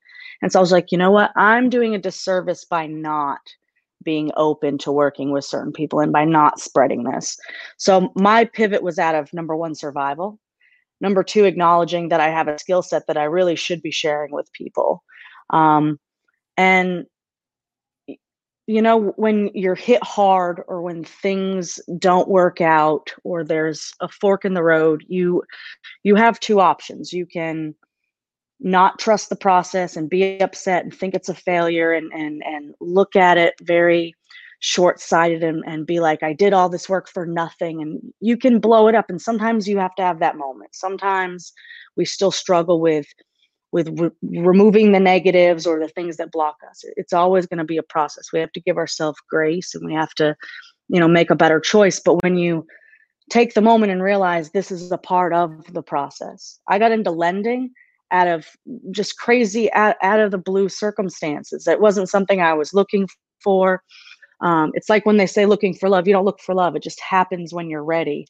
And 0.43 0.53
so 0.53 0.59
I 0.59 0.63
was 0.63 0.73
like, 0.73 0.93
"You 0.93 0.99
know 0.99 1.11
what? 1.11 1.33
I'm 1.37 1.71
doing 1.71 1.95
a 1.95 1.99
disservice 1.99 2.65
by 2.65 2.87
not 2.87 3.41
being 4.07 4.31
open 4.37 4.79
to 4.79 4.93
working 4.93 5.33
with 5.33 5.45
certain 5.45 5.73
people 5.73 6.01
and 6.01 6.13
by 6.13 6.25
not 6.25 6.61
spreading 6.61 7.03
this. 7.05 7.37
So 7.77 8.11
my 8.15 8.47
pivot 8.47 8.83
was 8.83 8.99
out 8.99 9.15
of 9.15 9.31
number 9.35 9.55
one, 9.55 9.75
survival. 9.75 10.39
Number 11.03 11.23
two, 11.23 11.45
acknowledging 11.45 12.09
that 12.09 12.21
I 12.21 12.29
have 12.29 12.49
a 12.49 12.59
skill 12.59 12.81
set 12.81 13.07
that 13.09 13.19
I 13.19 13.25
really 13.25 13.57
should 13.57 13.83
be 13.83 13.91
sharing 13.91 14.33
with 14.33 14.51
people. 14.53 15.03
Um, 15.51 16.01
and 16.57 17.05
you 18.67 18.83
know 18.83 19.13
when 19.17 19.51
you're 19.55 19.77
hit 19.77 20.03
hard 20.03 20.63
or 20.67 20.83
when 20.83 21.05
things 21.05 21.79
don't 21.99 22.29
work 22.29 22.61
out 22.61 23.13
or 23.23 23.45
there's 23.45 23.93
a 24.01 24.09
fork 24.09 24.45
in 24.45 24.55
the 24.55 24.63
road 24.63 25.05
you 25.07 25.43
you 26.03 26.17
have 26.17 26.41
two 26.41 26.59
options 26.61 27.13
you 27.13 27.27
can 27.27 27.75
not 28.61 28.99
trust 28.99 29.29
the 29.29 29.37
process 29.37 29.97
and 29.97 30.09
be 30.09 30.41
upset 30.41 30.85
and 30.85 30.95
think 30.95 31.15
it's 31.15 31.29
a 31.29 31.35
failure 31.35 31.93
and 31.93 32.13
and 32.13 32.43
and 32.45 32.75
look 32.81 33.15
at 33.17 33.37
it 33.37 33.55
very 33.63 34.15
short-sighted 34.61 35.45
and, 35.45 35.63
and 35.67 35.87
be 35.87 36.01
like 36.01 36.23
i 36.23 36.33
did 36.33 36.55
all 36.55 36.69
this 36.69 36.89
work 36.89 37.09
for 37.09 37.27
nothing. 37.27 37.83
And 37.83 38.01
you 38.21 38.37
can 38.37 38.59
blow 38.59 38.89
it 38.89 38.95
up 38.95 39.07
and 39.09 39.21
sometimes 39.21 39.69
you 39.69 39.79
have 39.79 39.95
to 39.97 40.03
have 40.03 40.21
that 40.21 40.37
moment. 40.37 40.75
Sometimes 40.75 41.53
we 41.97 42.05
still 42.05 42.31
struggle 42.31 42.81
with 42.81 43.07
with 43.73 43.89
re- 43.99 44.41
removing 44.41 44.93
the 44.93 45.01
negatives 45.01 45.67
or 45.67 45.79
the 45.79 45.89
things 45.89 46.17
that 46.17 46.33
block 46.33 46.57
us. 46.71 46.83
It's 46.97 47.13
always 47.13 47.47
going 47.47 47.59
to 47.59 47.65
be 47.65 47.77
a 47.77 47.83
process. 47.83 48.33
We 48.33 48.41
have 48.41 48.53
to 48.53 48.61
give 48.61 48.79
ourselves 48.79 49.19
grace 49.29 49.75
and 49.75 49.85
we 49.85 49.93
have 49.93 50.15
to 50.15 50.35
you 50.89 51.01
know 51.01 51.09
make 51.09 51.31
a 51.31 51.37
better 51.37 51.61
choice. 51.61 52.01
But 52.01 52.23
when 52.23 52.37
you 52.37 52.67
take 53.31 53.55
the 53.55 53.61
moment 53.61 53.93
and 53.93 54.03
realize 54.03 54.51
this 54.51 54.71
is 54.71 54.91
a 54.93 54.99
part 54.99 55.33
of 55.33 55.51
the 55.73 55.83
process 55.83 56.61
i 56.69 56.79
got 56.79 56.93
into 56.93 57.11
lending 57.11 57.71
out 58.13 58.29
of 58.29 58.47
just 58.91 59.19
crazy 59.19 59.73
out, 59.73 59.97
out 60.03 60.21
of 60.21 60.31
the 60.31 60.39
blue 60.39 60.69
circumstances 60.69 61.67
it 61.67 61.81
wasn't 61.81 62.09
something 62.09 62.41
i 62.41 62.53
was 62.53 62.73
looking 62.73 63.07
for 63.43 63.83
um, 64.41 64.73
it's 64.75 64.89
like 64.89 65.07
when 65.07 65.17
they 65.17 65.27
say 65.27 65.47
looking 65.47 65.75
for 65.75 65.89
love, 65.89 66.07
you 66.07 66.13
don't 66.13 66.25
look 66.25 66.41
for 66.41 66.55
love. 66.55 66.77
It 66.77 66.83
just 66.83 67.01
happens 67.01 67.55
when 67.55 67.71
you're 67.71 67.85
ready. 67.85 68.27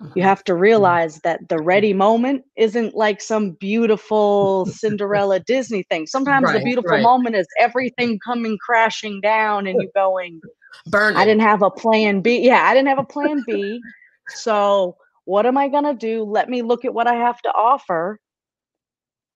You 0.00 0.06
mm-hmm. 0.06 0.20
have 0.20 0.42
to 0.44 0.54
realize 0.54 1.20
that 1.24 1.48
the 1.48 1.58
ready 1.58 1.92
moment 1.92 2.44
isn't 2.56 2.94
like 2.94 3.20
some 3.20 3.52
beautiful 3.52 4.66
Cinderella 4.66 5.40
Disney 5.46 5.84
thing. 5.84 6.06
Sometimes 6.06 6.46
right, 6.46 6.58
the 6.58 6.64
beautiful 6.64 6.92
right. 6.92 7.02
moment 7.02 7.36
is 7.36 7.46
everything 7.58 8.18
coming 8.24 8.56
crashing 8.64 9.20
down 9.20 9.66
and 9.66 9.80
you 9.80 9.90
going, 9.94 10.40
Burn. 10.86 11.16
I 11.16 11.24
didn't 11.24 11.42
have 11.42 11.62
a 11.62 11.70
plan 11.70 12.22
B. 12.22 12.40
Yeah, 12.40 12.62
I 12.64 12.74
didn't 12.74 12.88
have 12.88 12.98
a 12.98 13.04
plan 13.04 13.42
B. 13.46 13.80
so 14.28 14.96
what 15.26 15.44
am 15.44 15.58
I 15.58 15.68
going 15.68 15.84
to 15.84 15.94
do? 15.94 16.24
Let 16.24 16.48
me 16.48 16.62
look 16.62 16.84
at 16.84 16.94
what 16.94 17.06
I 17.06 17.14
have 17.14 17.40
to 17.42 17.50
offer 17.50 18.18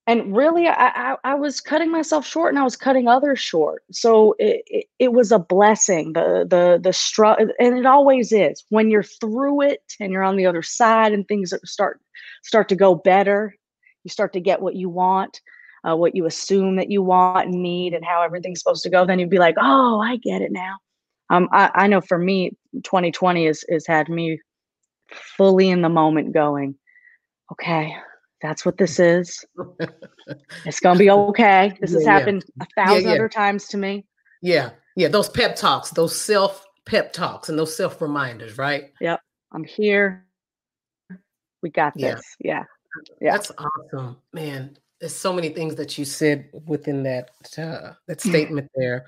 and 0.06 0.36
really 0.36 0.68
I, 0.68 0.88
I, 0.88 1.16
I 1.24 1.34
was 1.34 1.60
cutting 1.60 1.90
myself 1.90 2.26
short 2.26 2.52
and 2.52 2.58
i 2.58 2.62
was 2.62 2.76
cutting 2.76 3.08
others 3.08 3.40
short. 3.40 3.82
So 3.90 4.34
it, 4.38 4.62
it, 4.66 4.86
it 4.98 5.12
was 5.12 5.32
a 5.32 5.38
blessing 5.38 6.12
the 6.12 6.46
the 6.48 6.78
the 6.82 6.92
struggle 6.92 7.48
and 7.58 7.78
it 7.78 7.86
always 7.86 8.32
is. 8.32 8.64
When 8.68 8.90
you're 8.90 9.02
through 9.02 9.62
it 9.62 9.94
and 10.00 10.12
you're 10.12 10.22
on 10.22 10.36
the 10.36 10.46
other 10.46 10.62
side 10.62 11.12
and 11.12 11.26
things 11.26 11.52
start 11.64 12.00
start 12.42 12.68
to 12.68 12.76
go 12.76 12.94
better 12.94 13.54
you 14.04 14.10
start 14.10 14.32
to 14.34 14.40
get 14.40 14.60
what 14.60 14.76
you 14.76 14.88
want 14.88 15.40
uh, 15.88 15.96
what 15.96 16.14
you 16.14 16.26
assume 16.26 16.76
that 16.76 16.90
you 16.90 17.02
want 17.02 17.48
and 17.48 17.62
need 17.62 17.94
and 17.94 18.04
how 18.04 18.22
everything's 18.22 18.60
supposed 18.60 18.82
to 18.82 18.90
go 18.90 19.06
then 19.06 19.18
you'd 19.18 19.30
be 19.30 19.38
like 19.38 19.56
oh 19.60 20.00
i 20.00 20.16
get 20.16 20.42
it 20.42 20.52
now. 20.52 20.76
Um, 21.30 21.48
I, 21.52 21.70
I 21.74 21.86
know 21.86 22.02
for 22.02 22.18
me 22.18 22.56
2020 22.84 23.46
is 23.46 23.64
has 23.70 23.86
had 23.86 24.08
me 24.08 24.40
fully 25.10 25.70
in 25.70 25.82
the 25.82 25.88
moment 25.88 26.32
going 26.32 26.74
okay 27.52 27.96
that's 28.44 28.66
what 28.66 28.76
this 28.76 29.00
is. 29.00 29.42
it's 30.66 30.78
gonna 30.78 30.98
be 30.98 31.10
okay. 31.10 31.72
This 31.80 31.92
yeah, 31.92 31.96
has 31.96 32.06
happened 32.06 32.44
yeah. 32.56 32.64
a 32.64 32.86
thousand 32.86 33.08
yeah, 33.08 33.14
other 33.14 33.28
times 33.28 33.66
to 33.68 33.78
me. 33.78 34.04
Yeah, 34.42 34.70
yeah. 34.96 35.08
Those 35.08 35.30
pep 35.30 35.56
talks, 35.56 35.90
those 35.90 36.14
self 36.14 36.62
pep 36.84 37.14
talks, 37.14 37.48
and 37.48 37.58
those 37.58 37.74
self 37.74 38.02
reminders, 38.02 38.58
right? 38.58 38.92
Yep. 39.00 39.20
I'm 39.52 39.64
here. 39.64 40.26
We 41.62 41.70
got 41.70 41.94
this. 41.94 42.22
Yeah. 42.38 42.64
Yeah. 43.18 43.32
That's 43.32 43.50
awesome, 43.56 44.18
man. 44.34 44.76
There's 45.00 45.16
so 45.16 45.32
many 45.32 45.48
things 45.48 45.76
that 45.76 45.96
you 45.96 46.04
said 46.04 46.50
within 46.66 47.02
that 47.04 47.30
uh, 47.56 47.94
that 48.08 48.20
statement 48.20 48.70
there. 48.74 49.06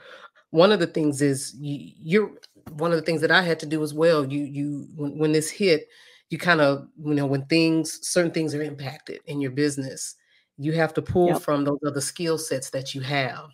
One 0.49 0.73
of 0.73 0.81
the 0.81 0.87
things 0.87 1.21
is 1.21 1.55
you, 1.59 1.93
you're 1.99 2.31
one 2.71 2.90
of 2.90 2.97
the 2.97 3.05
things 3.05 3.21
that 3.21 3.31
I 3.31 3.43
had 3.43 3.61
to 3.61 3.66
do 3.66 3.83
as 3.83 3.93
well. 3.93 4.25
You 4.25 4.45
you 4.45 4.88
when, 4.97 5.19
when 5.19 5.33
this 5.33 5.50
hit, 5.50 5.88
you 6.30 6.38
kind 6.38 6.61
of 6.61 6.88
you 7.04 7.14
know 7.14 7.26
when 7.26 7.45
things 7.47 8.06
certain 8.06 8.30
things 8.30 8.54
are 8.54 8.62
impacted 8.62 9.21
in 9.26 9.40
your 9.40 9.50
business 9.50 10.16
you 10.59 10.73
have 10.73 10.95
to 10.95 11.02
pull 11.02 11.28
yep. 11.28 11.42
from 11.42 11.64
those 11.64 11.78
other 11.87 12.00
skill 12.00 12.38
sets 12.38 12.71
that 12.71 12.95
you 12.95 13.00
have 13.00 13.49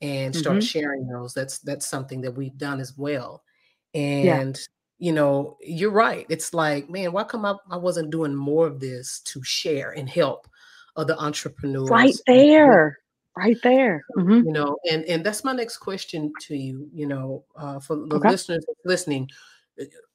and 0.00 0.34
start 0.34 0.56
mm-hmm. 0.56 0.64
sharing 0.64 1.06
those 1.06 1.34
that's 1.34 1.58
that's 1.58 1.86
something 1.86 2.20
that 2.20 2.32
we've 2.32 2.56
done 2.56 2.80
as 2.80 2.96
well 2.96 3.42
and 3.94 4.56
yeah. 4.98 5.06
you 5.06 5.12
know 5.12 5.56
you're 5.60 5.90
right 5.90 6.26
it's 6.28 6.54
like 6.54 6.88
man 6.88 7.12
why 7.12 7.24
come 7.24 7.44
I, 7.44 7.54
I 7.70 7.76
wasn't 7.76 8.10
doing 8.10 8.34
more 8.34 8.66
of 8.66 8.80
this 8.80 9.20
to 9.26 9.42
share 9.42 9.90
and 9.90 10.08
help 10.08 10.48
other 10.96 11.14
entrepreneurs 11.18 11.90
right 11.90 12.14
there 12.26 12.98
right 13.36 13.58
there 13.62 14.04
mm-hmm. 14.16 14.46
you 14.46 14.52
know 14.52 14.76
and 14.90 15.04
and 15.04 15.24
that's 15.24 15.44
my 15.44 15.52
next 15.52 15.78
question 15.78 16.32
to 16.40 16.56
you 16.56 16.88
you 16.92 17.06
know 17.06 17.44
uh, 17.56 17.78
for 17.78 17.96
the 17.96 18.16
okay. 18.16 18.30
listeners 18.30 18.64
listening 18.84 19.28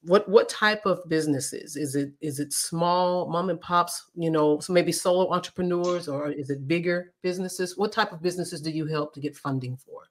what 0.02 0.28
what 0.30 0.50
type 0.50 0.86
of 0.86 1.00
businesses 1.08 1.76
is 1.76 1.96
it 1.96 2.12
is 2.22 2.40
it 2.40 2.54
small 2.54 3.28
mom 3.30 3.50
and 3.50 3.60
pops 3.60 4.12
you 4.16 4.30
know 4.30 4.60
so 4.60 4.74
maybe 4.74 4.92
solo 4.92 5.32
entrepreneurs 5.32 6.08
or 6.08 6.30
is 6.30 6.50
it 6.50 6.68
bigger 6.68 7.14
businesses? 7.24 7.78
What 7.78 7.92
type 7.92 8.12
of 8.12 8.22
businesses 8.22 8.62
do 8.62 8.70
you 8.70 8.86
help 8.86 9.14
to 9.14 9.20
get 9.20 9.36
funding 9.36 9.78
for? 9.78 10.04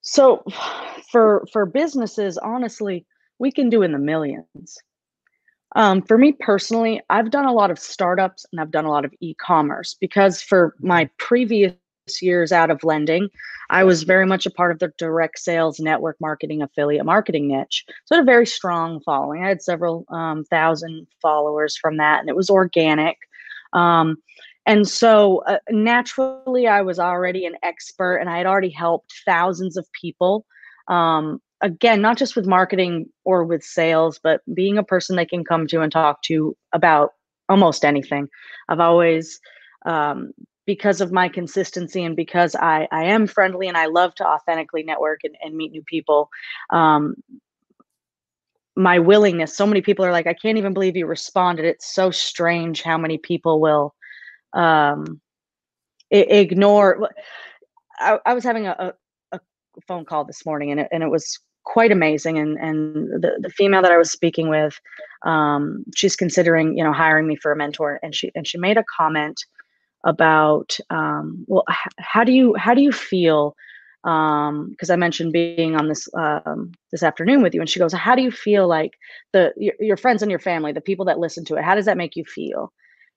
So 0.00 0.42
for 1.10 1.46
for 1.52 1.66
businesses 1.66 2.38
honestly 2.38 3.06
we 3.38 3.52
can 3.52 3.68
do 3.68 3.82
in 3.82 3.92
the 3.92 3.98
millions. 3.98 4.78
Um, 5.76 6.00
for 6.00 6.16
me 6.16 6.32
personally 6.32 7.02
i've 7.10 7.30
done 7.30 7.44
a 7.44 7.52
lot 7.52 7.70
of 7.70 7.78
startups 7.78 8.46
and 8.50 8.58
i've 8.58 8.70
done 8.70 8.86
a 8.86 8.90
lot 8.90 9.04
of 9.04 9.12
e-commerce 9.20 9.98
because 10.00 10.40
for 10.40 10.74
my 10.80 11.10
previous 11.18 11.74
years 12.22 12.52
out 12.52 12.70
of 12.70 12.84
lending, 12.84 13.28
I 13.70 13.84
was 13.84 14.02
very 14.02 14.26
much 14.26 14.46
a 14.46 14.50
part 14.50 14.72
of 14.72 14.78
the 14.78 14.92
direct 14.98 15.38
sales 15.38 15.78
network 15.78 16.16
marketing 16.20 16.62
affiliate 16.62 17.04
marketing 17.04 17.48
niche. 17.48 17.84
So 18.04 18.14
I 18.14 18.18
had 18.18 18.22
a 18.22 18.26
very 18.26 18.46
strong 18.46 19.00
following. 19.00 19.44
I 19.44 19.48
had 19.48 19.62
several 19.62 20.04
um, 20.08 20.44
thousand 20.44 21.06
followers 21.20 21.76
from 21.76 21.98
that, 21.98 22.20
and 22.20 22.28
it 22.28 22.36
was 22.36 22.50
organic. 22.50 23.18
Um, 23.72 24.16
and 24.64 24.86
so 24.88 25.42
uh, 25.46 25.58
naturally, 25.70 26.66
I 26.66 26.82
was 26.82 26.98
already 26.98 27.46
an 27.46 27.56
expert, 27.62 28.16
and 28.16 28.28
I 28.28 28.38
had 28.38 28.46
already 28.46 28.70
helped 28.70 29.12
thousands 29.24 29.76
of 29.76 29.86
people. 29.92 30.46
Um, 30.88 31.40
again, 31.60 32.00
not 32.00 32.16
just 32.18 32.36
with 32.36 32.46
marketing 32.46 33.06
or 33.24 33.44
with 33.44 33.62
sales, 33.62 34.18
but 34.22 34.42
being 34.54 34.78
a 34.78 34.82
person 34.82 35.16
they 35.16 35.26
can 35.26 35.44
come 35.44 35.66
to 35.66 35.80
and 35.80 35.92
talk 35.92 36.22
to 36.22 36.56
about 36.72 37.12
almost 37.48 37.84
anything. 37.84 38.28
I've 38.68 38.80
always 38.80 39.40
um, 39.86 40.32
because 40.68 41.00
of 41.00 41.10
my 41.10 41.30
consistency 41.30 42.04
and 42.04 42.14
because 42.14 42.54
I, 42.54 42.86
I 42.92 43.04
am 43.04 43.26
friendly 43.26 43.68
and 43.68 43.76
I 43.78 43.86
love 43.86 44.14
to 44.16 44.26
authentically 44.26 44.82
network 44.82 45.20
and, 45.24 45.34
and 45.42 45.56
meet 45.56 45.72
new 45.72 45.82
people. 45.82 46.28
Um, 46.68 47.14
my 48.76 48.98
willingness, 48.98 49.56
so 49.56 49.66
many 49.66 49.80
people 49.80 50.04
are 50.04 50.12
like, 50.12 50.26
I 50.26 50.34
can't 50.34 50.58
even 50.58 50.74
believe 50.74 50.94
you 50.94 51.06
responded. 51.06 51.64
It's 51.64 51.94
so 51.94 52.10
strange 52.10 52.82
how 52.82 52.98
many 52.98 53.16
people 53.16 53.62
will 53.62 53.94
um, 54.52 55.22
ignore. 56.10 57.08
I, 57.98 58.18
I, 58.26 58.34
was 58.34 58.44
having 58.44 58.66
a, 58.66 58.92
a, 59.32 59.40
phone 59.86 60.04
call 60.04 60.26
this 60.26 60.44
morning 60.44 60.70
and 60.70 60.80
it, 60.80 60.88
and 60.92 61.02
it 61.02 61.08
was 61.08 61.38
quite 61.64 61.92
amazing. 61.92 62.36
And, 62.36 62.58
and 62.58 63.22
the, 63.22 63.38
the 63.40 63.50
female 63.56 63.80
that 63.80 63.92
I 63.92 63.96
was 63.96 64.12
speaking 64.12 64.50
with, 64.50 64.78
um, 65.24 65.82
she's 65.96 66.14
considering, 66.14 66.76
you 66.76 66.84
know, 66.84 66.92
hiring 66.92 67.26
me 67.26 67.36
for 67.36 67.52
a 67.52 67.56
mentor. 67.56 67.98
And 68.02 68.14
she, 68.14 68.30
and 68.34 68.46
she 68.46 68.58
made 68.58 68.76
a 68.76 68.84
comment 68.94 69.46
about 70.08 70.76
um, 70.88 71.44
well 71.46 71.64
h- 71.70 71.92
how 71.98 72.24
do 72.24 72.32
you 72.32 72.54
how 72.56 72.74
do 72.74 72.80
you 72.80 72.90
feel 72.90 73.54
because 74.02 74.90
um, 74.90 74.92
I 74.92 74.96
mentioned 74.96 75.32
being 75.32 75.76
on 75.76 75.88
this 75.88 76.08
um, 76.16 76.72
this 76.90 77.02
afternoon 77.02 77.42
with 77.42 77.54
you, 77.54 77.60
and 77.60 77.68
she 77.68 77.78
goes, 77.78 77.92
"How 77.92 78.14
do 78.14 78.22
you 78.22 78.30
feel 78.30 78.66
like 78.66 78.92
the 79.32 79.52
your, 79.56 79.74
your, 79.80 79.96
friends 79.98 80.22
and 80.22 80.30
your 80.30 80.40
family, 80.40 80.72
the 80.72 80.80
people 80.80 81.04
that 81.06 81.18
listen 81.18 81.44
to 81.46 81.56
it? 81.56 81.64
How 81.64 81.74
does 81.74 81.84
that 81.84 81.98
make 81.98 82.16
you 82.16 82.24
feel?" 82.24 82.72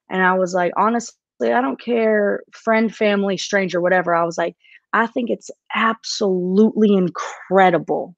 And 0.09 0.21
I 0.21 0.33
was 0.33 0.53
like, 0.53 0.73
honestly, 0.75 1.53
I 1.53 1.61
don't 1.61 1.79
care, 1.79 2.41
friend, 2.51 2.93
family, 2.93 3.37
stranger, 3.37 3.79
whatever. 3.79 4.13
I 4.13 4.25
was 4.25 4.37
like, 4.37 4.55
I 4.91 5.07
think 5.07 5.29
it's 5.29 5.49
absolutely 5.73 6.93
incredible 6.93 8.15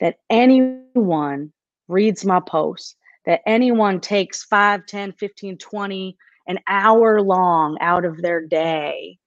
that 0.00 0.16
anyone 0.28 1.52
reads 1.86 2.24
my 2.24 2.40
posts, 2.40 2.96
that 3.26 3.42
anyone 3.46 4.00
takes 4.00 4.42
5, 4.42 4.86
10, 4.86 5.12
15, 5.12 5.58
20 5.58 6.16
an 6.46 6.58
hour 6.68 7.20
long 7.20 7.78
out 7.80 8.04
of 8.04 8.20
their 8.20 8.44
day 8.44 9.18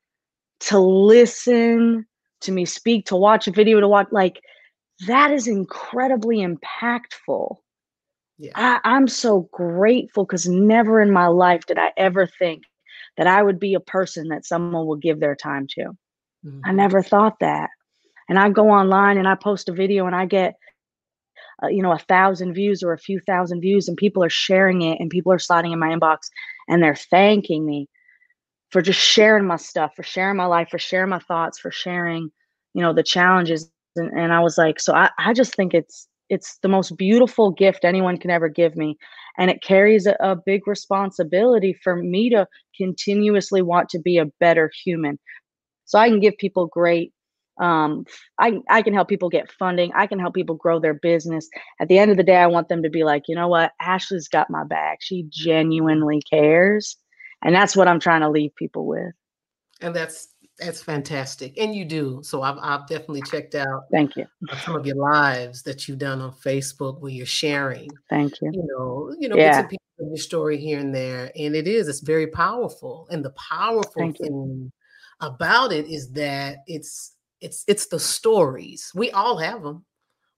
to 0.61 0.79
listen 0.79 2.05
to 2.41 2.51
me 2.51 2.65
speak, 2.65 3.05
to 3.07 3.15
watch 3.15 3.47
a 3.47 3.51
video, 3.51 3.79
to 3.79 3.87
watch 3.87 4.07
like 4.11 4.41
that 5.07 5.31
is 5.31 5.47
incredibly 5.47 6.37
impactful. 6.37 7.57
Yeah. 8.37 8.51
I, 8.55 8.79
am 8.83 9.07
so 9.07 9.47
grateful 9.51 10.25
because 10.25 10.47
never 10.47 11.01
in 11.01 11.11
my 11.11 11.27
life 11.27 11.65
did 11.65 11.77
I 11.77 11.91
ever 11.95 12.27
think 12.27 12.63
that 13.17 13.27
I 13.27 13.41
would 13.41 13.59
be 13.59 13.73
a 13.73 13.79
person 13.79 14.27
that 14.29 14.45
someone 14.45 14.87
would 14.87 15.01
give 15.01 15.19
their 15.19 15.35
time 15.35 15.67
to. 15.71 15.81
Mm-hmm. 16.45 16.61
I 16.65 16.71
never 16.73 17.01
thought 17.01 17.39
that. 17.39 17.69
And 18.27 18.37
I 18.37 18.49
go 18.49 18.69
online 18.69 19.17
and 19.17 19.27
I 19.27 19.35
post 19.35 19.69
a 19.69 19.73
video 19.73 20.05
and 20.05 20.15
I 20.15 20.25
get 20.25 20.55
uh, 21.63 21.67
you 21.67 21.81
know 21.81 21.91
a 21.91 21.99
thousand 21.99 22.53
views 22.53 22.83
or 22.83 22.91
a 22.91 22.97
few 22.97 23.19
thousand 23.21 23.61
views 23.61 23.87
and 23.87 23.97
people 23.97 24.23
are 24.23 24.29
sharing 24.29 24.81
it 24.81 24.99
and 24.99 25.09
people 25.09 25.31
are 25.31 25.39
sliding 25.39 25.71
in 25.71 25.79
my 25.79 25.89
inbox 25.89 26.29
and 26.67 26.81
they're 26.83 26.95
thanking 26.95 27.65
me 27.65 27.87
for 28.71 28.81
just 28.81 28.99
sharing 28.99 29.45
my 29.47 29.57
stuff 29.57 29.93
for 29.95 30.03
sharing 30.03 30.37
my 30.37 30.45
life 30.45 30.69
for 30.69 30.79
sharing 30.79 31.09
my 31.09 31.19
thoughts 31.19 31.59
for 31.59 31.71
sharing 31.71 32.29
you 32.73 32.81
know 32.81 32.93
the 32.93 33.03
challenges. 33.03 33.71
And, 33.97 34.11
and 34.17 34.33
i 34.33 34.39
was 34.41 34.57
like 34.57 34.79
so 34.79 34.93
I, 34.93 35.09
I 35.19 35.33
just 35.33 35.55
think 35.55 35.73
it's 35.73 36.07
it's 36.29 36.57
the 36.63 36.69
most 36.69 36.97
beautiful 36.97 37.51
gift 37.51 37.85
anyone 37.85 38.17
can 38.17 38.31
ever 38.31 38.49
give 38.49 38.75
me. 38.75 38.97
And 39.37 39.51
it 39.51 39.61
carries 39.61 40.07
a, 40.07 40.15
a 40.19 40.35
big 40.35 40.67
responsibility 40.67 41.73
for 41.83 41.97
me 41.97 42.29
to 42.31 42.47
continuously 42.75 43.61
want 43.61 43.89
to 43.89 43.99
be 43.99 44.17
a 44.17 44.25
better 44.39 44.71
human. 44.83 45.19
So 45.85 45.99
i 45.99 46.09
can 46.09 46.19
give 46.19 46.37
people 46.37 46.67
great 46.67 47.13
um, 47.59 48.05
I, 48.39 48.59
I 48.69 48.81
can 48.81 48.93
help 48.93 49.07
people 49.07 49.29
get 49.29 49.51
funding. 49.51 49.91
I 49.95 50.07
can 50.07 50.19
help 50.19 50.33
people 50.33 50.55
grow 50.55 50.79
their 50.79 50.93
business. 50.93 51.47
At 51.79 51.87
the 51.87 51.97
end 51.97 52.11
of 52.11 52.17
the 52.17 52.23
day, 52.23 52.37
I 52.37 52.47
want 52.47 52.69
them 52.69 52.83
to 52.83 52.89
be 52.89 53.03
like, 53.03 53.23
you 53.27 53.35
know 53.35 53.47
what? 53.47 53.71
Ashley's 53.81 54.27
got 54.27 54.49
my 54.49 54.63
back. 54.63 54.99
She 55.01 55.25
genuinely 55.29 56.21
cares. 56.29 56.97
And 57.43 57.53
that's 57.53 57.75
what 57.75 57.87
I'm 57.87 57.99
trying 57.99 58.21
to 58.21 58.29
leave 58.29 58.55
people 58.55 58.85
with. 58.85 59.13
And 59.81 59.95
that's 59.95 60.29
that's 60.57 60.81
fantastic. 60.81 61.57
And 61.57 61.75
you 61.75 61.83
do. 61.83 62.21
So 62.23 62.41
I've, 62.41 62.57
I've 62.61 62.87
definitely 62.87 63.23
checked 63.23 63.55
out 63.55 63.83
thank 63.91 64.15
you 64.15 64.25
some 64.63 64.75
of 64.75 64.85
your 64.85 64.95
lives 64.95 65.63
that 65.63 65.87
you've 65.87 65.97
done 65.97 66.21
on 66.21 66.31
Facebook 66.31 67.01
where 67.01 67.11
you're 67.11 67.25
sharing. 67.25 67.89
Thank 68.09 68.41
you. 68.41 68.51
You 68.53 68.67
know, 68.69 69.15
you 69.19 69.27
know, 69.27 69.35
yeah. 69.35 69.63
bits 69.63 69.83
of 69.99 70.07
your 70.07 70.17
story 70.17 70.57
here 70.57 70.79
and 70.79 70.95
there. 70.95 71.31
And 71.35 71.55
it 71.55 71.67
is, 71.67 71.89
it's 71.89 71.99
very 71.99 72.27
powerful. 72.27 73.07
And 73.11 73.23
the 73.23 73.31
powerful 73.31 73.91
thank 73.97 74.17
thing 74.17 74.31
you. 74.31 74.71
about 75.19 75.73
it 75.73 75.87
is 75.87 76.11
that 76.11 76.59
it's 76.67 77.14
it's 77.45 77.63
it's 77.67 77.87
the 77.87 77.99
stories. 77.99 78.91
We 78.95 79.11
all 79.11 79.37
have 79.37 79.61
them. 79.61 79.85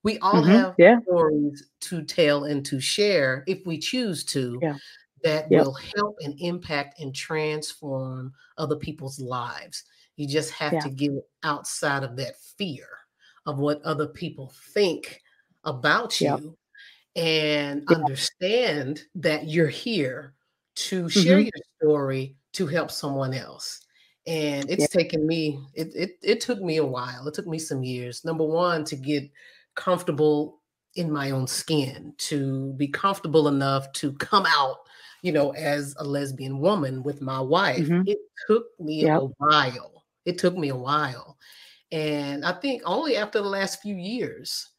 We 0.04 0.20
all 0.20 0.42
mm-hmm. 0.42 0.52
have 0.52 0.76
yeah. 0.78 1.00
stories 1.02 1.64
to 1.82 2.04
tell 2.04 2.44
and 2.44 2.66
to 2.66 2.80
share 2.80 3.44
if 3.48 3.66
we 3.66 3.80
choose 3.80 4.24
to. 4.26 4.60
Yeah. 4.62 4.76
That 5.24 5.48
yep. 5.50 5.66
will 5.66 5.78
help 5.96 6.18
and 6.22 6.36
impact 6.40 7.00
and 7.00 7.14
transform 7.14 8.34
other 8.60 8.76
people's 8.76 9.20
lives. 9.20 9.84
You 10.16 10.28
just 10.28 10.52
have 10.52 10.74
yeah. 10.74 10.80
to 10.82 10.90
get 10.90 11.12
outside 11.44 12.04
of 12.04 12.16
that 12.18 12.36
fear 12.58 12.88
of 13.48 13.58
what 13.58 13.82
other 13.82 14.08
people 14.08 14.54
think 14.74 15.22
about 15.64 16.22
you 16.22 16.56
and 17.16 17.84
yep. 17.90 17.98
understand 17.98 19.02
that 19.16 19.48
you're 19.48 19.68
here 19.68 20.36
to 20.76 21.10
share 21.10 21.40
mm-hmm. 21.40 21.50
your 21.56 21.64
story 21.82 22.36
to 22.54 22.68
help 22.68 22.92
someone 22.92 23.34
else 23.34 23.87
and 24.28 24.70
it's 24.70 24.82
yeah. 24.82 24.88
taken 24.88 25.26
me 25.26 25.60
it, 25.74 25.96
it 25.96 26.20
it 26.22 26.42
took 26.42 26.62
me 26.62 26.78
a 26.78 26.86
while 26.86 27.28
it 27.28 27.34
took 27.34 27.48
me 27.48 27.58
some 27.58 27.82
years 27.82 28.26
number 28.26 28.44
one 28.44 28.84
to 28.84 28.96
get 28.96 29.24
comfortable 29.76 30.60
in 30.96 31.10
my 31.12 31.32
own 31.32 31.48
skin 31.48 32.14
to 32.18 32.74
be 32.74 32.88
comfortable 32.88 33.48
enough 33.48 33.92
to 33.94 34.12
come 34.14 34.46
out 34.48 34.78
you 35.22 35.32
know 35.32 35.52
as 35.52 35.96
a 36.00 36.04
lesbian 36.04 36.60
woman 36.60 37.02
with 37.04 37.22
my 37.22 37.40
wife 37.40 37.88
mm-hmm. 37.88 38.02
it 38.06 38.18
took 38.48 38.66
me 38.80 39.04
yep. 39.04 39.22
a 39.22 39.26
while 39.38 40.04
it 40.26 40.38
took 40.38 40.58
me 40.58 40.70
a 40.70 40.76
while 40.76 41.38
and 41.92 42.46
i 42.46 42.52
think 42.52 42.82
only 42.86 43.16
after 43.16 43.42
the 43.42 43.48
last 43.48 43.82
few 43.82 43.96
years 43.96 44.70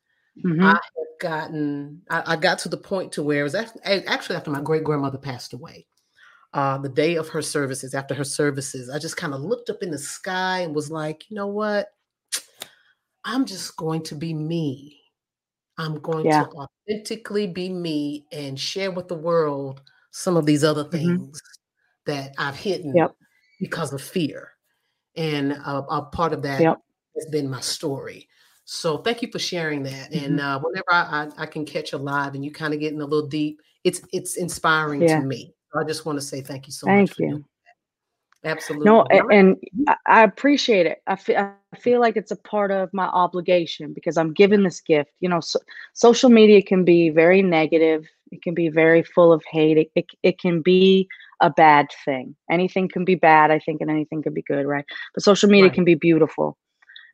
mm-hmm. 0.44 0.62
i 0.62 0.72
have 0.72 1.18
gotten 1.20 2.02
I, 2.10 2.34
I, 2.34 2.36
got 2.36 2.58
to 2.60 2.68
the 2.68 2.76
point 2.76 3.12
to 3.12 3.22
where 3.22 3.40
it 3.40 3.44
was 3.44 3.54
actually 3.54 4.36
after 4.36 4.50
my 4.50 4.60
great 4.60 4.84
grandmother 4.84 5.18
passed 5.18 5.52
away 5.52 5.86
uh, 6.54 6.78
the 6.78 6.88
day 6.88 7.16
of 7.16 7.28
her 7.28 7.42
services, 7.42 7.94
after 7.94 8.14
her 8.14 8.24
services, 8.24 8.88
I 8.88 8.98
just 8.98 9.16
kind 9.16 9.34
of 9.34 9.40
looked 9.40 9.70
up 9.70 9.82
in 9.82 9.90
the 9.90 9.98
sky 9.98 10.60
and 10.60 10.74
was 10.74 10.90
like, 10.90 11.28
you 11.30 11.36
know 11.36 11.46
what? 11.46 11.88
I'm 13.24 13.44
just 13.44 13.76
going 13.76 14.02
to 14.04 14.14
be 14.14 14.32
me. 14.32 14.98
I'm 15.76 16.00
going 16.00 16.26
yeah. 16.26 16.44
to 16.44 16.68
authentically 16.88 17.46
be 17.46 17.68
me 17.68 18.26
and 18.32 18.58
share 18.58 18.90
with 18.90 19.08
the 19.08 19.14
world 19.14 19.82
some 20.10 20.36
of 20.36 20.46
these 20.46 20.64
other 20.64 20.84
mm-hmm. 20.84 20.96
things 20.96 21.38
mm-hmm. 21.38 22.12
that 22.12 22.34
I've 22.38 22.56
hidden 22.56 22.96
yep. 22.96 23.14
because 23.60 23.92
of 23.92 24.02
fear. 24.02 24.52
And 25.16 25.52
a, 25.52 25.84
a 25.90 26.02
part 26.02 26.32
of 26.32 26.42
that 26.42 26.60
yep. 26.60 26.78
has 27.16 27.26
been 27.26 27.50
my 27.50 27.60
story. 27.60 28.28
So 28.64 28.98
thank 28.98 29.22
you 29.22 29.30
for 29.30 29.38
sharing 29.38 29.82
that. 29.84 30.10
Mm-hmm. 30.10 30.24
And 30.24 30.40
uh, 30.40 30.60
whenever 30.60 30.92
I, 30.92 31.30
I, 31.38 31.42
I, 31.42 31.46
can 31.46 31.64
catch 31.64 31.92
a 31.92 31.98
live 31.98 32.34
and 32.34 32.44
you 32.44 32.52
kind 32.52 32.74
of 32.74 32.80
get 32.80 32.92
in 32.92 33.00
a 33.00 33.04
little 33.04 33.26
deep, 33.26 33.60
it's 33.84 34.02
it's 34.12 34.36
inspiring 34.36 35.02
yeah. 35.02 35.20
to 35.20 35.26
me. 35.26 35.54
I 35.74 35.84
just 35.84 36.06
want 36.06 36.18
to 36.18 36.24
say 36.24 36.40
thank 36.40 36.66
you 36.66 36.72
so 36.72 36.86
thank 36.86 37.10
much. 37.10 37.16
Thank 37.18 37.30
you. 37.30 37.44
Absolutely. 38.44 38.84
No, 38.84 39.02
and 39.04 39.56
I 40.06 40.22
appreciate 40.22 40.86
it. 40.86 41.02
I 41.08 41.16
feel, 41.16 41.36
I 41.72 41.76
feel 41.76 42.00
like 42.00 42.16
it's 42.16 42.30
a 42.30 42.36
part 42.36 42.70
of 42.70 42.88
my 42.94 43.06
obligation 43.06 43.92
because 43.92 44.16
I'm 44.16 44.32
given 44.32 44.62
this 44.62 44.80
gift. 44.80 45.10
You 45.18 45.28
know, 45.28 45.40
so, 45.40 45.58
social 45.94 46.30
media 46.30 46.62
can 46.62 46.84
be 46.84 47.10
very 47.10 47.42
negative. 47.42 48.06
It 48.30 48.42
can 48.42 48.54
be 48.54 48.68
very 48.68 49.02
full 49.02 49.32
of 49.32 49.42
hate. 49.50 49.76
It, 49.76 49.90
it, 49.96 50.06
it 50.22 50.38
can 50.38 50.62
be 50.62 51.08
a 51.40 51.50
bad 51.50 51.88
thing. 52.04 52.36
Anything 52.48 52.88
can 52.88 53.04
be 53.04 53.16
bad, 53.16 53.50
I 53.50 53.58
think, 53.58 53.80
and 53.80 53.90
anything 53.90 54.22
can 54.22 54.34
be 54.34 54.42
good, 54.42 54.66
right? 54.66 54.84
But 55.14 55.24
social 55.24 55.48
media 55.48 55.66
right. 55.66 55.74
can 55.74 55.84
be 55.84 55.96
beautiful. 55.96 56.56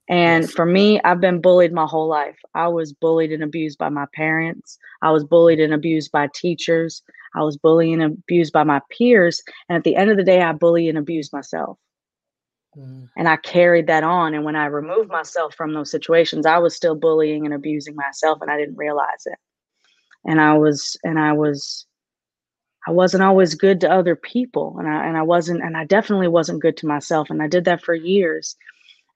And 0.08 0.50
for 0.50 0.66
me, 0.66 1.00
I've 1.02 1.20
been 1.20 1.40
bullied 1.40 1.72
my 1.72 1.86
whole 1.86 2.08
life. 2.08 2.38
I 2.54 2.68
was 2.68 2.92
bullied 2.92 3.32
and 3.32 3.42
abused 3.42 3.78
by 3.78 3.88
my 3.88 4.04
parents. 4.14 4.78
I 5.00 5.10
was 5.10 5.24
bullied 5.24 5.60
and 5.60 5.72
abused 5.72 6.12
by 6.12 6.28
teachers. 6.34 7.02
I 7.34 7.42
was 7.42 7.56
bullied 7.56 7.94
and 7.94 8.02
abused 8.02 8.52
by 8.52 8.64
my 8.64 8.80
peers. 8.90 9.42
And 9.68 9.76
at 9.76 9.84
the 9.84 9.96
end 9.96 10.10
of 10.10 10.18
the 10.18 10.24
day, 10.24 10.42
I 10.42 10.52
bullied 10.52 10.90
and 10.90 10.98
abused 10.98 11.32
myself. 11.32 11.78
Mm. 12.76 13.08
And 13.16 13.28
I 13.28 13.36
carried 13.36 13.86
that 13.86 14.04
on. 14.04 14.34
And 14.34 14.44
when 14.44 14.56
I 14.56 14.66
removed 14.66 15.08
myself 15.08 15.54
from 15.54 15.72
those 15.72 15.90
situations, 15.90 16.44
I 16.44 16.58
was 16.58 16.76
still 16.76 16.94
bullying 16.94 17.46
and 17.46 17.54
abusing 17.54 17.96
myself 17.96 18.40
and 18.42 18.50
I 18.50 18.58
didn't 18.58 18.76
realize 18.76 19.26
it. 19.26 19.38
And 20.26 20.40
I 20.40 20.54
was, 20.58 20.96
and 21.02 21.18
I 21.18 21.32
was, 21.32 21.86
I 22.86 22.90
wasn't 22.90 23.22
always 23.22 23.54
good 23.54 23.80
to 23.80 23.90
other 23.90 24.16
people. 24.16 24.76
And 24.78 24.86
I, 24.86 25.06
and 25.06 25.16
I 25.16 25.22
wasn't, 25.22 25.62
and 25.62 25.76
I 25.76 25.84
definitely 25.86 26.28
wasn't 26.28 26.60
good 26.60 26.76
to 26.78 26.86
myself. 26.86 27.30
And 27.30 27.42
I 27.42 27.48
did 27.48 27.64
that 27.64 27.82
for 27.82 27.94
years. 27.94 28.56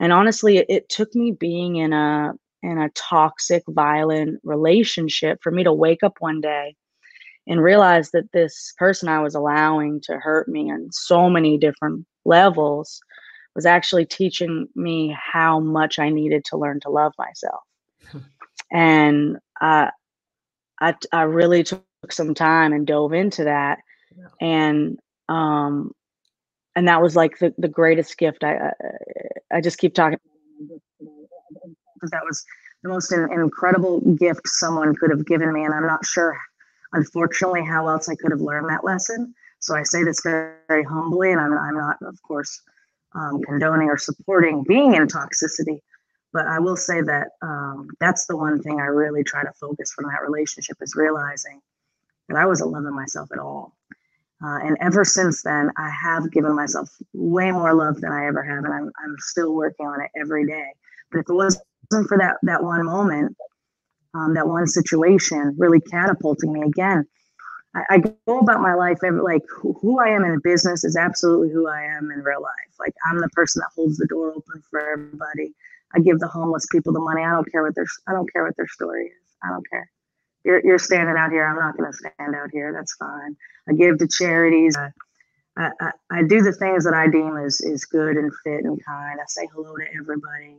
And 0.00 0.12
honestly, 0.12 0.58
it, 0.58 0.66
it 0.68 0.88
took 0.88 1.14
me 1.14 1.32
being 1.32 1.76
in 1.76 1.92
a, 1.92 2.32
in 2.62 2.78
a 2.78 2.90
toxic, 2.90 3.62
violent 3.68 4.40
relationship 4.44 5.38
for 5.42 5.50
me 5.50 5.64
to 5.64 5.72
wake 5.72 6.02
up 6.02 6.16
one 6.20 6.40
day 6.40 6.74
and 7.46 7.62
realize 7.62 8.10
that 8.10 8.30
this 8.32 8.74
person 8.78 9.08
I 9.08 9.20
was 9.20 9.34
allowing 9.34 10.00
to 10.02 10.18
hurt 10.18 10.48
me 10.48 10.70
on 10.70 10.88
so 10.92 11.30
many 11.30 11.56
different 11.56 12.06
levels 12.24 13.00
was 13.54 13.66
actually 13.66 14.04
teaching 14.04 14.68
me 14.76 15.16
how 15.20 15.58
much 15.58 15.98
I 15.98 16.10
needed 16.10 16.44
to 16.46 16.58
learn 16.58 16.78
to 16.80 16.90
love 16.90 17.12
myself. 17.18 17.62
and 18.72 19.38
I, 19.60 19.90
I, 20.80 20.94
I 21.12 21.22
really 21.22 21.64
took 21.64 21.82
some 22.10 22.34
time 22.34 22.72
and 22.72 22.86
dove 22.86 23.12
into 23.12 23.44
that, 23.44 23.78
yeah. 24.16 24.26
and 24.40 24.98
um, 25.28 25.92
and 26.78 26.88
that 26.88 27.02
was 27.02 27.16
like 27.16 27.38
the 27.38 27.54
the 27.58 27.68
greatest 27.68 28.16
gift. 28.18 28.44
I 28.44 28.54
I, 29.52 29.56
I 29.56 29.60
just 29.60 29.78
keep 29.78 29.94
talking. 29.94 30.18
That 32.02 32.24
was 32.24 32.44
the 32.82 32.88
most 32.88 33.12
incredible 33.12 34.00
gift 34.14 34.46
someone 34.46 34.94
could 34.94 35.10
have 35.10 35.26
given 35.26 35.52
me, 35.52 35.64
and 35.64 35.74
I'm 35.74 35.86
not 35.86 36.04
sure 36.06 36.38
unfortunately, 36.92 37.64
how 37.64 37.88
else 37.88 38.08
I 38.08 38.14
could 38.14 38.30
have 38.30 38.40
learned 38.40 38.68
that 38.70 38.84
lesson. 38.84 39.34
So 39.60 39.74
I 39.74 39.82
say 39.82 40.04
this 40.04 40.20
very, 40.22 40.54
very 40.68 40.84
humbly, 40.84 41.32
and 41.32 41.40
I'm, 41.40 41.56
I'm 41.56 41.76
not, 41.76 41.96
of 42.02 42.20
course, 42.22 42.60
um, 43.14 43.42
condoning 43.42 43.88
or 43.88 43.98
supporting 43.98 44.64
being 44.66 44.94
in 44.94 45.06
toxicity. 45.06 45.80
But 46.32 46.46
I 46.46 46.58
will 46.58 46.76
say 46.76 47.00
that 47.00 47.28
um, 47.42 47.88
that's 48.00 48.26
the 48.26 48.36
one 48.36 48.62
thing 48.62 48.80
I 48.80 48.84
really 48.86 49.24
try 49.24 49.42
to 49.42 49.52
focus 49.60 49.92
from 49.92 50.04
that 50.06 50.22
relationship 50.22 50.76
is 50.80 50.94
realizing 50.94 51.60
that 52.28 52.36
I 52.36 52.46
wasn't 52.46 52.70
loving 52.70 52.94
myself 52.94 53.30
at 53.32 53.38
all. 53.38 53.74
Uh, 54.42 54.58
and 54.62 54.76
ever 54.80 55.04
since 55.04 55.42
then, 55.42 55.70
I 55.76 55.90
have 55.90 56.30
given 56.30 56.54
myself 56.54 56.88
way 57.12 57.50
more 57.50 57.74
love 57.74 58.00
than 58.00 58.12
I 58.12 58.26
ever 58.26 58.42
have, 58.42 58.64
and 58.64 58.72
I'm, 58.72 58.92
I'm 59.04 59.16
still 59.18 59.52
working 59.52 59.86
on 59.86 60.00
it 60.00 60.10
every 60.16 60.46
day. 60.46 60.68
But 61.10 61.20
if 61.20 61.28
it 61.28 61.34
wasn't 61.34 61.64
for 61.90 62.18
that 62.18 62.36
that 62.42 62.62
one 62.62 62.84
moment, 62.84 63.36
um, 64.14 64.34
that 64.34 64.46
one 64.46 64.66
situation 64.66 65.54
really 65.58 65.80
catapulting 65.80 66.52
me 66.52 66.62
again. 66.62 67.06
I, 67.74 67.82
I 67.90 67.98
go 67.98 68.38
about 68.38 68.60
my 68.60 68.74
life 68.74 68.98
every, 69.04 69.20
like 69.20 69.42
who, 69.60 69.98
I 70.00 70.08
am 70.08 70.24
in 70.24 70.40
business 70.42 70.84
is 70.84 70.96
absolutely 70.96 71.50
who 71.50 71.68
I 71.68 71.82
am 71.82 72.10
in 72.10 72.22
real 72.22 72.42
life. 72.42 72.74
Like 72.78 72.94
I'm 73.06 73.18
the 73.18 73.28
person 73.30 73.60
that 73.60 73.70
holds 73.74 73.98
the 73.98 74.06
door 74.06 74.30
open 74.30 74.62
for 74.70 74.80
everybody. 74.80 75.52
I 75.94 76.00
give 76.00 76.18
the 76.18 76.28
homeless 76.28 76.66
people 76.70 76.92
the 76.92 77.00
money. 77.00 77.22
I 77.22 77.30
don't 77.30 77.50
care 77.50 77.62
what 77.62 77.74
their 77.74 77.86
I 78.06 78.12
don't 78.12 78.30
care 78.32 78.44
what 78.44 78.56
their 78.56 78.68
story 78.68 79.06
is. 79.06 79.36
I 79.42 79.48
don't 79.50 79.68
care. 79.68 79.90
You're 80.48 80.64
you're 80.64 80.78
standing 80.78 81.16
out 81.18 81.30
here. 81.30 81.46
I'm 81.46 81.58
not 81.58 81.76
going 81.76 81.92
to 81.92 81.96
stand 81.98 82.34
out 82.34 82.48
here. 82.50 82.72
That's 82.72 82.94
fine. 82.94 83.36
I 83.68 83.74
give 83.74 83.98
to 83.98 84.08
charities. 84.08 84.78
I, 84.78 84.88
I, 85.58 85.90
I, 86.10 86.22
do 86.22 86.40
the 86.40 86.54
things 86.54 86.84
that 86.84 86.94
I 86.94 87.06
deem 87.06 87.36
is 87.36 87.60
is 87.60 87.84
good 87.84 88.16
and 88.16 88.32
fit 88.42 88.64
and 88.64 88.82
kind. 88.82 89.20
I 89.20 89.24
say 89.26 89.46
hello 89.52 89.76
to 89.76 89.84
everybody. 90.00 90.56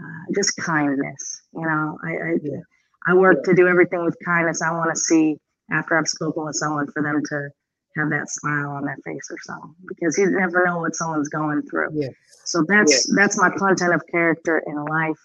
Uh, 0.00 0.32
just 0.34 0.56
kindness. 0.56 1.42
You 1.54 1.62
know, 1.62 1.98
I 2.04 2.08
I, 2.08 2.30
yeah. 2.42 2.62
I 3.06 3.14
work 3.14 3.44
to 3.44 3.54
do 3.54 3.68
everything 3.68 4.04
with 4.04 4.16
kindness. 4.24 4.60
I 4.60 4.72
want 4.72 4.90
to 4.92 4.98
see 4.98 5.36
after 5.70 5.96
I've 5.96 6.08
spoken 6.08 6.44
with 6.44 6.56
someone 6.56 6.88
for 6.90 7.00
them 7.00 7.22
to 7.24 7.48
have 7.96 8.10
that 8.10 8.28
smile 8.28 8.70
on 8.70 8.84
their 8.84 8.98
face 9.04 9.28
or 9.30 9.36
something 9.42 9.74
because 9.86 10.18
you 10.18 10.30
never 10.30 10.64
know 10.66 10.78
what 10.78 10.96
someone's 10.96 11.28
going 11.28 11.62
through. 11.70 11.90
Yeah. 11.92 12.08
So 12.44 12.64
that's 12.66 13.08
yeah. 13.08 13.22
that's 13.22 13.38
my 13.38 13.50
content 13.50 13.94
of 13.94 14.02
character 14.10 14.64
in 14.66 14.84
life, 14.86 15.22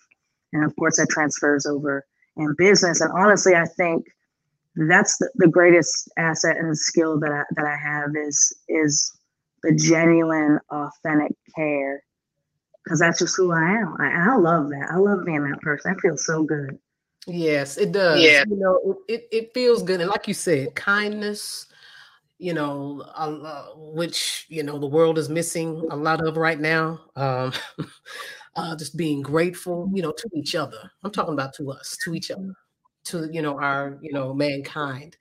and 0.53 0.63
of 0.63 0.75
course 0.75 0.97
that 0.97 1.09
transfers 1.09 1.65
over 1.65 2.05
in 2.37 2.55
business. 2.57 3.01
And 3.01 3.11
honestly, 3.13 3.55
I 3.55 3.65
think 3.65 4.05
that's 4.75 5.17
the, 5.17 5.29
the 5.35 5.47
greatest 5.47 6.09
asset 6.17 6.57
and 6.57 6.77
skill 6.77 7.19
that 7.19 7.31
I, 7.31 7.43
that 7.55 7.65
I 7.65 7.75
have 7.75 8.09
is 8.15 8.55
is 8.67 9.17
the 9.63 9.73
genuine, 9.75 10.59
authentic 10.69 11.35
care 11.55 12.03
because 12.83 12.99
that's 12.99 13.19
just 13.19 13.35
who 13.35 13.51
I 13.51 13.71
am. 13.71 13.95
I, 13.99 14.31
I 14.31 14.35
love 14.37 14.69
that. 14.69 14.87
I 14.89 14.97
love 14.97 15.25
being 15.25 15.43
that 15.43 15.61
person. 15.61 15.93
I 15.93 15.99
feel 15.99 16.15
so 16.15 16.43
good. 16.43 16.77
Yes, 17.25 17.77
it 17.77 17.91
does. 17.91 18.21
Yeah. 18.21 18.45
You 18.47 18.55
know, 18.55 18.97
it, 19.09 19.27
it 19.31 19.53
feels 19.53 19.83
good. 19.83 19.99
And 19.99 20.09
like 20.09 20.27
you 20.27 20.33
said, 20.33 20.73
kindness, 20.75 21.65
you 22.37 22.53
know, 22.53 23.01
uh, 23.13 23.73
which, 23.75 24.45
you 24.47 24.63
know, 24.63 24.79
the 24.79 24.87
world 24.87 25.17
is 25.17 25.27
missing 25.27 25.85
a 25.91 25.95
lot 25.97 26.25
of 26.25 26.37
right 26.37 26.59
now. 26.59 27.01
Um, 27.17 27.51
uh, 28.57 28.75
just 28.75 28.97
being 28.97 29.21
grateful, 29.21 29.89
you 29.93 30.01
know, 30.01 30.11
to 30.11 30.29
each 30.33 30.55
other. 30.55 30.91
I'm 31.03 31.11
talking 31.11 31.33
about 31.33 31.53
to 31.55 31.71
us, 31.71 31.95
to 32.03 32.15
each 32.15 32.31
other, 32.31 32.53
to 33.05 33.29
you 33.31 33.41
know 33.41 33.59
our 33.59 33.97
you 34.01 34.11
know 34.11 34.33
mankind, 34.33 35.15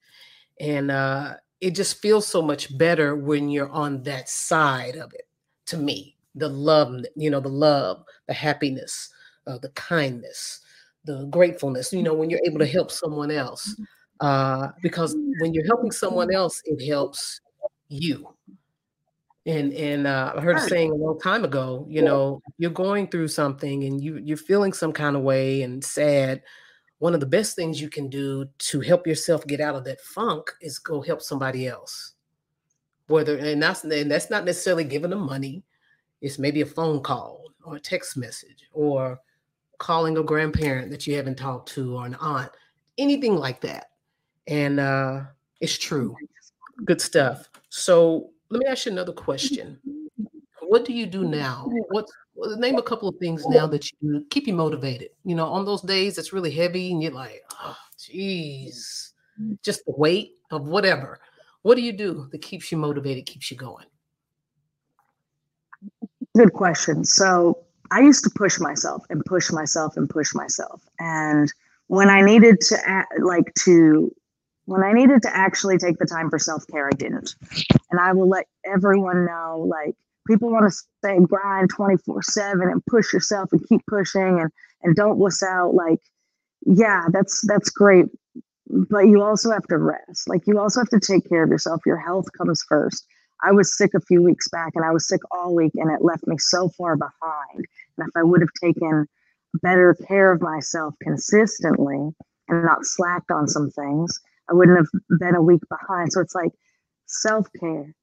and 0.59 0.91
uh, 0.91 1.35
it 1.61 1.73
just 1.73 2.01
feels 2.01 2.27
so 2.27 2.43
much 2.43 2.77
better 2.77 3.15
when 3.15 3.51
you're 3.51 3.71
on 3.71 4.03
that 4.05 4.29
side 4.29 4.97
of 4.97 5.13
it. 5.15 5.29
To 5.67 5.77
me, 5.77 6.17
the 6.35 6.49
love, 6.49 7.05
you 7.15 7.31
know, 7.31 7.41
the 7.41 7.49
love, 7.49 8.05
the 8.27 8.35
happiness, 8.35 9.11
uh, 9.47 9.59
the 9.59 9.71
kindness, 9.71 10.61
the 11.05 11.27
gratefulness. 11.27 11.93
You 11.93 12.03
know, 12.03 12.15
when 12.15 12.31
you're 12.31 12.41
able 12.47 12.59
to 12.61 12.67
help 12.67 12.91
someone 12.91 13.31
else, 13.31 13.79
uh, 14.21 14.69
because 14.83 15.15
when 15.41 15.53
you're 15.53 15.67
helping 15.67 15.93
someone 15.93 16.33
else, 16.33 16.63
it 16.65 16.85
helps 16.89 17.41
you 17.89 18.29
and 19.47 19.73
and 19.73 20.07
uh, 20.07 20.35
I 20.37 20.41
heard 20.41 20.57
a 20.57 20.61
saying 20.61 20.91
a 20.91 20.95
long 20.95 21.21
time 21.21 21.45
ago, 21.45 21.87
you 21.89 22.03
know, 22.03 22.43
you're 22.59 22.71
going 22.71 23.07
through 23.07 23.29
something 23.29 23.85
and 23.85 24.03
you 24.03 24.17
you're 24.17 24.37
feeling 24.37 24.73
some 24.73 24.93
kind 24.93 25.15
of 25.15 25.23
way 25.23 25.63
and 25.63 25.83
sad. 25.83 26.43
One 26.99 27.15
of 27.15 27.21
the 27.21 27.27
best 27.27 27.55
things 27.55 27.81
you 27.81 27.89
can 27.89 28.09
do 28.09 28.47
to 28.59 28.81
help 28.81 29.07
yourself 29.07 29.47
get 29.47 29.61
out 29.61 29.77
of 29.77 29.85
that 29.85 30.01
funk 30.01 30.51
is 30.61 30.79
go 30.79 31.01
help 31.01 31.23
somebody 31.23 31.69
else. 31.69 32.15
Whether 33.07 33.39
and 33.39 33.63
that's 33.63 33.85
and 33.85 34.11
that's 34.11 34.31
not 34.31 34.45
necessarily 34.45 34.85
giving 34.85 35.11
them 35.11 35.25
money. 35.25 35.63
It's 36.21 36.41
maybe 36.41 36.63
a 36.63 36.67
phone 36.67 37.01
call 37.01 37.45
or 37.65 37.77
a 37.77 37.81
text 37.81 38.17
message 38.17 38.65
or 38.73 39.21
calling 39.79 40.17
a 40.17 40.25
grandparent 40.25 40.91
that 40.91 41.07
you 41.07 41.15
haven't 41.15 41.37
talked 41.37 41.69
to 41.69 41.97
or 41.97 42.07
an 42.07 42.17
aunt, 42.17 42.51
anything 42.99 43.37
like 43.37 43.61
that. 43.61 43.91
And 44.49 44.81
uh, 44.81 45.21
it's 45.61 45.79
true. 45.79 46.17
Good 46.85 47.01
stuff. 47.01 47.49
So 47.69 48.31
let 48.51 48.61
me 48.61 48.67
ask 48.67 48.87
you 48.87 48.93
another 48.93 49.13
question. 49.13 49.79
What 50.69 50.85
do 50.85 50.93
you 50.93 51.07
do 51.07 51.23
now? 51.23 51.71
What 51.91 52.07
name 52.59 52.77
a 52.77 52.83
couple 52.83 53.09
of 53.09 53.17
things 53.19 53.47
now 53.47 53.69
that 53.69 53.89
you 54.01 54.27
keep 54.31 54.49
you 54.49 54.53
motivated? 54.53 55.11
You 55.25 55.37
know, 55.37 55.47
on 55.47 55.65
those 55.65 55.81
days 55.81 56.19
it's 56.19 56.33
really 56.33 56.51
heavy 56.51 56.91
and 56.91 57.01
you're 57.01 57.13
like, 57.13 57.45
oh, 57.63 57.77
geez, 58.05 59.13
mm. 59.41 59.57
just 59.63 59.85
the 59.87 59.93
weight 59.97 60.33
of 60.51 60.67
whatever. 60.67 61.21
What 61.63 61.77
do 61.77 61.83
you 61.83 61.93
do 61.93 62.29
that 62.33 62.43
keeps 62.43 62.73
you 62.73 62.79
motivated, 62.79 63.27
keeps 63.27 63.49
you 63.49 63.57
going? 63.57 63.87
Good 66.37 66.53
question. 66.53 67.05
So 67.05 67.65
I 67.91 68.01
used 68.01 68.25
to 68.25 68.31
push 68.31 68.59
myself 68.59 69.05
and 69.09 69.25
push 69.25 69.51
myself 69.51 69.97
and 69.97 70.11
push 70.11 70.35
myself. 70.35 70.83
And 70.99 71.53
when 71.87 72.11
I 72.11 72.21
needed 72.23 72.61
to 72.63 73.05
like 73.21 73.55
to 73.65 74.15
when 74.67 74.83
I 74.83 74.93
needed 74.93 75.23
to 75.23 75.37
actually 75.37 75.79
take 75.79 75.99
the 75.99 76.07
time 76.07 76.29
for 76.29 76.39
self 76.39 76.67
care, 76.67 76.87
I 76.87 76.97
didn't. 76.97 77.35
And 77.91 78.01
I 78.01 78.13
will 78.13 78.29
let 78.29 78.47
everyone 78.65 79.25
know 79.25 79.67
like, 79.69 79.95
people 80.27 80.51
want 80.51 80.71
to 80.71 80.77
say 81.05 81.19
grind 81.21 81.71
24 81.71 82.23
7 82.23 82.61
and 82.63 82.85
push 82.87 83.13
yourself 83.13 83.49
and 83.53 83.67
keep 83.69 83.81
pushing 83.89 84.41
and, 84.41 84.51
and 84.83 84.95
don't 84.95 85.19
wuss 85.19 85.43
out. 85.43 85.75
Like, 85.75 86.01
yeah, 86.67 87.05
that's 87.13 87.47
that's 87.47 87.71
great. 87.71 88.07
But 88.69 89.07
you 89.07 89.23
also 89.23 89.53
have 89.53 89.67
to 89.69 89.79
rest. 89.79 90.29
Like, 90.29 90.43
you 90.47 90.59
also 90.59 90.81
have 90.81 90.89
to 90.89 91.01
take 91.01 91.29
care 91.29 91.45
of 91.45 91.51
yourself. 91.51 91.81
Your 91.87 91.99
health 91.99 92.27
comes 92.37 92.63
first. 92.69 93.07
I 93.45 93.53
was 93.53 93.77
sick 93.77 93.93
a 93.95 94.01
few 94.01 94.23
weeks 94.23 94.49
back 94.49 94.73
and 94.75 94.85
I 94.85 94.91
was 94.91 95.07
sick 95.07 95.21
all 95.31 95.55
week 95.55 95.73
and 95.75 95.91
it 95.93 96.03
left 96.03 96.27
me 96.27 96.37
so 96.39 96.71
far 96.71 96.97
behind. 96.97 97.67
And 97.99 98.09
if 98.09 98.17
I 98.17 98.23
would 98.23 98.41
have 98.41 98.53
taken 98.61 99.07
better 99.63 99.95
care 100.09 100.33
of 100.33 100.41
myself 100.41 100.95
consistently 101.03 102.11
and 102.49 102.65
not 102.65 102.85
slacked 102.85 103.31
on 103.31 103.47
some 103.47 103.71
things, 103.71 104.19
I 104.51 104.55
wouldn't 104.55 104.79
have 104.79 105.19
been 105.19 105.35
a 105.35 105.43
week 105.43 105.63
behind. 105.69 106.13
So 106.13 106.21
it's 106.21 106.35
like 106.35 106.53
self 107.07 107.47
care. 107.59 107.95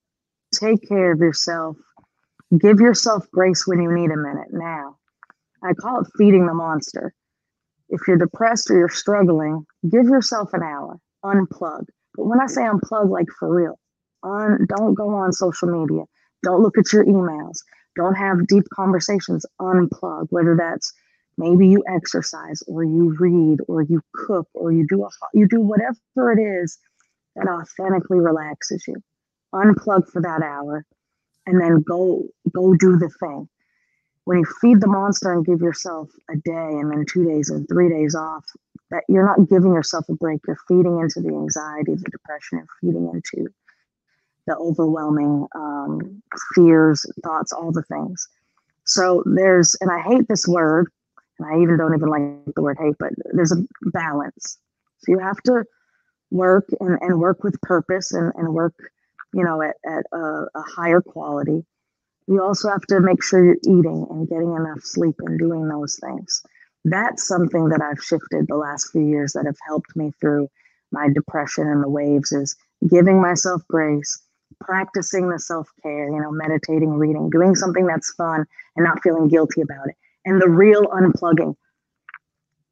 Take 0.54 0.88
care 0.88 1.12
of 1.12 1.20
yourself. 1.20 1.78
Give 2.58 2.80
yourself 2.80 3.30
grace 3.32 3.66
when 3.66 3.82
you 3.82 3.92
need 3.92 4.12
a 4.12 4.18
minute 4.18 4.50
now. 4.52 4.98
I 5.64 5.74
call 5.74 6.02
it 6.02 6.08
feeding 6.18 6.46
the 6.46 6.54
monster. 6.54 7.14
If 7.90 8.02
you're 8.08 8.18
depressed 8.18 8.70
or 8.70 8.78
you're 8.78 8.90
struggling, 8.90 9.66
give 9.90 10.06
yourself 10.06 10.50
an 10.54 10.62
hour, 10.64 10.98
unplug. 11.24 11.86
But 12.16 12.26
when 12.26 12.40
I 12.40 12.48
say 12.48 12.62
unplug, 12.62 13.10
like 13.10 13.28
for 13.40 13.54
real, 13.54 13.80
on, 14.24 14.66
don't 14.68 14.94
go 14.94 15.10
on 15.10 15.32
social 15.32 15.68
media. 15.68 16.04
Don't 16.44 16.62
look 16.62 16.78
at 16.78 16.92
your 16.92 17.06
emails. 17.06 17.60
Don't 17.96 18.16
have 18.16 18.48
deep 18.48 18.66
conversations. 18.74 19.46
Unplug, 19.62 20.28
whether 20.30 20.56
that's 20.58 20.92
maybe 21.38 21.68
you 21.68 21.84
exercise 21.88 22.62
or 22.68 22.84
you 22.84 23.16
read 23.20 23.60
or 23.68 23.82
you 23.82 24.02
cook 24.14 24.48
or 24.54 24.72
you 24.72 24.86
do 24.88 25.04
a 25.04 25.10
you 25.34 25.48
do 25.48 25.60
whatever 25.60 25.98
it 26.32 26.40
is 26.40 26.78
that 27.36 27.48
authentically 27.48 28.20
relaxes 28.20 28.84
you. 28.88 28.96
Unplug 29.54 30.10
for 30.10 30.22
that 30.22 30.42
hour 30.42 30.86
and 31.46 31.60
then 31.62 31.82
go 31.82 32.24
go 32.54 32.76
do 32.76 32.98
the 32.98 33.10
thing. 33.20 33.48
When 34.26 34.40
you 34.40 34.46
feed 34.62 34.80
the 34.80 34.88
monster 34.88 35.34
and 35.34 35.46
give 35.46 35.60
yourself 35.60 36.10
a 36.30 36.36
day 36.36 36.52
and 36.80 36.92
then 36.92 37.06
two 37.06 37.26
days 37.26 37.50
and 37.50 37.68
three 37.68 37.90
days 37.90 38.16
off 38.16 38.46
that 38.90 39.04
you're 39.10 39.26
not 39.26 39.50
giving 39.50 39.74
yourself 39.74 40.06
a 40.10 40.14
break. 40.14 40.42
You're 40.48 40.58
feeding 40.68 41.00
into 41.00 41.20
the 41.20 41.36
anxiety 41.36 41.96
the 41.96 42.10
depression 42.10 42.60
and 42.60 42.68
feeding 42.80 43.10
into 43.12 43.52
the 44.46 44.56
overwhelming 44.56 45.48
um, 45.56 46.22
fears 46.54 47.06
thoughts 47.24 47.52
all 47.52 47.72
the 47.72 47.84
things. 47.84 48.28
So 48.86 49.24
there's 49.26 49.76
and 49.82 49.90
i 49.90 50.00
hate 50.02 50.28
this 50.28 50.48
word 50.48 50.92
I 51.46 51.62
even 51.62 51.78
don't 51.78 51.96
even 51.96 52.10
like 52.10 52.56
the 52.56 52.62
word 52.62 52.78
hate, 52.80 52.96
but 53.00 53.12
there's 53.34 53.52
a 53.52 53.64
balance. 53.82 54.58
So 55.00 55.12
you 55.12 55.20
have 55.20 55.42
to 55.44 55.64
work 56.32 56.66
and, 56.80 56.98
and 57.02 57.20
work 57.20 57.44
with 57.44 57.60
purpose 57.62 58.14
and, 58.14 58.32
and 58.36 58.54
work, 58.54 58.74
you 59.34 59.44
know, 59.44 59.62
at, 59.62 59.76
at 59.86 60.06
a, 60.12 60.46
a 60.56 60.62
higher 60.62 61.02
quality. 61.02 61.66
You 62.28 62.42
also 62.42 62.70
have 62.70 62.84
to 62.88 63.00
make 63.00 63.24
sure 63.24 63.44
you're 63.44 63.56
eating 63.64 64.08
and 64.10 64.28
getting 64.28 64.56
enough 64.56 64.80
sleep 64.82 65.16
and 65.20 65.38
doing 65.38 65.68
those 65.68 66.00
things. 66.02 66.42
That's 66.86 67.28
something 67.28 67.70
that 67.70 67.82
I've 67.82 68.04
shifted 68.04 68.48
the 68.48 68.56
last 68.56 68.92
few 68.92 69.06
years 69.06 69.34
that 69.34 69.46
have 69.46 69.58
helped 69.66 69.96
me 69.96 70.12
through 70.20 70.50
my 70.92 71.10
depression 71.14 71.68
and 71.68 71.84
the 71.84 71.90
waves 71.90 72.32
is 72.32 72.56
giving 72.90 73.22
myself 73.22 73.62
grace, 73.70 74.22
practicing 74.60 75.30
the 75.30 75.40
self-care, 75.40 76.10
you 76.10 76.22
know, 76.22 76.32
meditating, 76.32 76.92
reading, 76.92 77.30
doing 77.30 77.56
something 77.56 77.88
that's 77.88 78.14
fun 78.14 78.46
and 78.76 78.86
not 78.86 79.02
feeling 79.02 79.28
guilty 79.28 79.62
about 79.62 79.88
it 79.88 79.96
and 80.26 80.42
the 80.42 80.50
real 80.50 80.88
unplugging. 80.88 81.56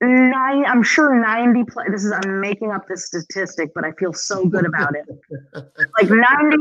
Nine, 0.01 0.65
I'm 0.65 0.81
sure 0.81 1.13
90 1.13 1.63
plus, 1.65 1.87
this 1.91 2.03
is, 2.03 2.11
I'm 2.11 2.39
making 2.39 2.71
up 2.71 2.87
this 2.87 3.05
statistic, 3.05 3.71
but 3.75 3.85
I 3.85 3.91
feel 3.91 4.13
so 4.13 4.45
good 4.45 4.65
about 4.65 4.95
it. 4.95 5.05
like 6.01 6.09
90, 6.09 6.57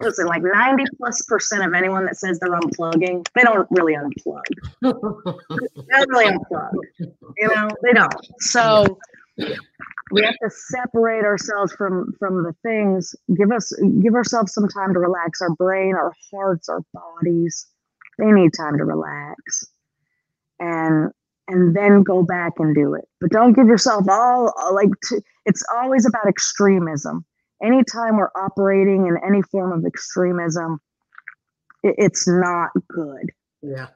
listen, 0.00 0.26
like 0.26 0.42
90 0.42 0.84
plus 0.96 1.22
percent 1.22 1.62
of 1.62 1.74
anyone 1.74 2.06
that 2.06 2.16
says 2.16 2.38
they're 2.38 2.50
unplugging, 2.50 3.26
they 3.34 3.42
don't 3.42 3.68
really 3.70 3.94
unplug. 3.94 4.42
they 4.80 4.90
don't 4.90 6.10
really 6.10 6.32
unplug. 6.32 6.72
You 6.98 7.48
know, 7.54 7.68
they 7.82 7.92
don't. 7.92 8.14
So 8.38 8.98
we 10.10 10.22
have 10.22 10.36
to 10.42 10.50
separate 10.50 11.24
ourselves 11.24 11.72
from 11.72 12.14
from 12.18 12.42
the 12.42 12.54
things 12.62 13.14
give 13.36 13.52
us 13.52 13.72
give 14.02 14.14
ourselves 14.14 14.52
some 14.52 14.68
time 14.68 14.92
to 14.92 14.98
relax 14.98 15.40
our 15.40 15.54
brain 15.54 15.94
our 15.94 16.12
hearts 16.30 16.68
our 16.68 16.80
bodies 16.92 17.66
they 18.18 18.30
need 18.30 18.52
time 18.56 18.76
to 18.76 18.84
relax 18.84 19.64
and 20.60 21.10
and 21.48 21.74
then 21.74 22.02
go 22.04 22.22
back 22.22 22.52
and 22.58 22.74
do 22.74 22.94
it. 22.94 23.08
But 23.20 23.30
don't 23.30 23.54
give 23.54 23.66
yourself 23.66 24.06
all 24.08 24.52
like 24.72 24.90
to, 25.08 25.20
it's 25.46 25.64
always 25.74 26.06
about 26.06 26.28
extremism. 26.28 27.24
Anytime 27.62 28.16
we're 28.16 28.30
operating 28.36 29.06
in 29.06 29.16
any 29.26 29.42
form 29.42 29.72
of 29.72 29.84
extremism, 29.84 30.80
it, 31.82 31.96
it's 31.98 32.28
not 32.28 32.70
good. 32.88 33.30
Yeah. 33.62 33.88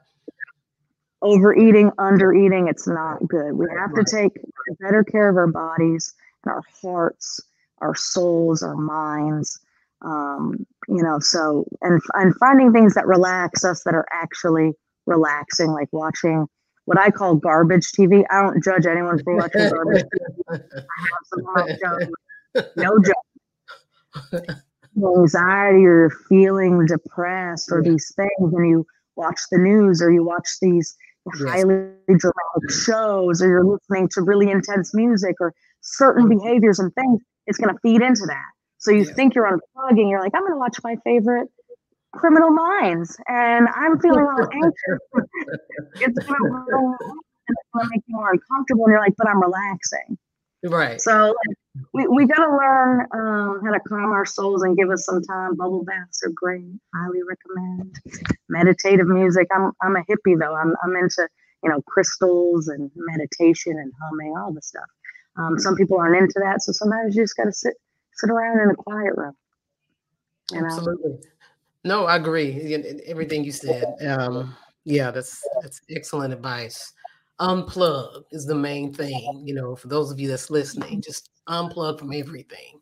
Overeating, 1.21 1.91
undereating, 1.91 2.69
it's 2.69 2.87
not 2.87 3.25
good. 3.27 3.53
We 3.53 3.67
have 3.79 3.93
to 3.95 4.03
take 4.03 4.33
better 4.81 5.03
care 5.03 5.29
of 5.29 5.37
our 5.37 5.47
bodies 5.47 6.13
and 6.43 6.51
our 6.51 6.63
hearts, 6.81 7.39
our 7.79 7.95
souls, 7.95 8.61
our 8.61 8.75
minds. 8.75 9.59
Um, 10.01 10.67
you 10.87 11.01
know, 11.01 11.19
so 11.19 11.65
and 11.81 12.01
and 12.13 12.35
finding 12.35 12.73
things 12.73 12.93
that 12.93 13.07
relax 13.07 13.63
us 13.63 13.83
that 13.85 13.95
are 13.95 14.05
actually 14.11 14.73
relaxing, 15.05 15.71
like 15.71 15.89
watching 15.91 16.47
what 16.85 16.99
I 16.99 17.11
call 17.11 17.35
garbage 17.35 17.91
TV. 17.91 18.23
I 18.31 18.41
don't 18.41 18.63
judge 18.63 18.85
anyone 18.85 19.21
for 19.23 19.35
watching 19.35 19.69
garbage 19.69 20.03
TV. 20.03 20.29
I 20.49 20.53
have 20.53 21.23
some 21.25 22.71
no 22.77 22.99
joke. 22.99 24.57
Anxiety 24.97 25.85
or 25.85 26.09
feeling 26.29 26.85
depressed 26.85 27.69
or 27.71 27.83
these 27.83 28.13
things, 28.15 28.53
and 28.53 28.69
you 28.69 28.85
watch 29.17 29.39
the 29.51 29.57
news 29.57 30.01
or 30.01 30.11
you 30.11 30.23
watch 30.23 30.47
these 30.61 30.95
highly 31.33 31.89
dramatic 32.07 32.71
shows 32.85 33.41
or 33.41 33.47
you're 33.47 33.65
listening 33.65 34.07
to 34.13 34.21
really 34.21 34.49
intense 34.49 34.93
music 34.93 35.35
or 35.39 35.53
certain 35.81 36.29
behaviors 36.29 36.79
and 36.79 36.93
things, 36.95 37.21
it's 37.47 37.57
going 37.57 37.73
to 37.73 37.79
feed 37.81 38.01
into 38.01 38.25
that. 38.25 38.45
So 38.77 38.91
you 38.91 39.03
yeah. 39.03 39.13
think 39.13 39.35
you're 39.35 39.49
unplugging, 39.49 40.09
you're 40.09 40.21
like, 40.21 40.33
I'm 40.35 40.41
going 40.41 40.53
to 40.53 40.57
watch 40.57 40.77
my 40.83 40.95
favorite 41.03 41.49
criminal 42.15 42.51
minds 42.51 43.17
and 43.27 43.67
I'm 43.75 43.99
feeling 43.99 44.25
all 44.25 44.47
anxious. 44.53 44.99
it's 45.95 46.19
gonna, 46.19 47.89
make 47.89 48.01
you 48.07 48.15
more 48.15 48.31
uncomfortable 48.31 48.85
and 48.85 48.91
you're 48.91 48.99
like, 48.99 49.13
but 49.17 49.27
I'm 49.27 49.41
relaxing. 49.41 50.17
Right. 50.63 50.99
So 50.99 51.35
we, 51.93 52.07
we 52.07 52.25
got 52.25 52.43
to 52.45 52.51
learn 52.51 53.01
um, 53.13 53.61
how 53.63 53.71
to 53.71 53.79
calm 53.87 54.11
our 54.11 54.25
souls 54.25 54.63
and 54.63 54.75
give 54.75 54.89
us 54.89 55.05
some 55.05 55.21
time. 55.21 55.55
Bubble 55.55 55.83
baths 55.83 56.23
are 56.23 56.31
great. 56.33 56.65
Highly 56.95 57.19
recommend. 57.23 57.99
Meditative 58.49 59.07
music. 59.07 59.47
I'm, 59.55 59.71
I'm 59.81 59.95
a 59.95 60.03
hippie 60.03 60.39
though. 60.39 60.55
I'm, 60.55 60.73
I'm 60.83 60.95
into, 60.95 61.27
you 61.63 61.69
know, 61.69 61.81
crystals 61.83 62.67
and 62.67 62.89
meditation 62.95 63.77
and 63.77 63.91
humming, 64.01 64.35
all 64.37 64.53
the 64.53 64.61
stuff. 64.61 64.85
Um, 65.37 65.59
some 65.59 65.75
people 65.75 65.97
aren't 65.97 66.17
into 66.17 66.39
that. 66.43 66.61
So 66.61 66.71
sometimes 66.71 67.15
you 67.15 67.23
just 67.23 67.37
got 67.37 67.45
to 67.45 67.53
sit, 67.53 67.75
sit 68.13 68.29
around 68.29 68.61
in 68.61 68.69
a 68.69 68.75
quiet 68.75 69.13
room. 69.15 69.35
You 70.51 70.61
know? 70.61 70.67
Absolutely. 70.67 71.19
No, 71.85 72.05
I 72.05 72.15
agree. 72.15 72.73
Everything 73.05 73.43
you 73.43 73.51
said. 73.51 73.85
Um, 74.07 74.55
yeah, 74.85 75.11
that's 75.11 75.39
that's 75.61 75.81
excellent 75.91 76.33
advice. 76.33 76.93
Unplug 77.39 78.23
is 78.31 78.47
the 78.47 78.55
main 78.55 78.91
thing. 78.91 79.43
You 79.45 79.53
know, 79.53 79.75
for 79.75 79.87
those 79.87 80.11
of 80.11 80.19
you 80.19 80.27
that's 80.27 80.49
listening, 80.49 81.01
just 81.01 81.29
unplug 81.47 81.99
from 81.99 82.11
everything 82.11 82.81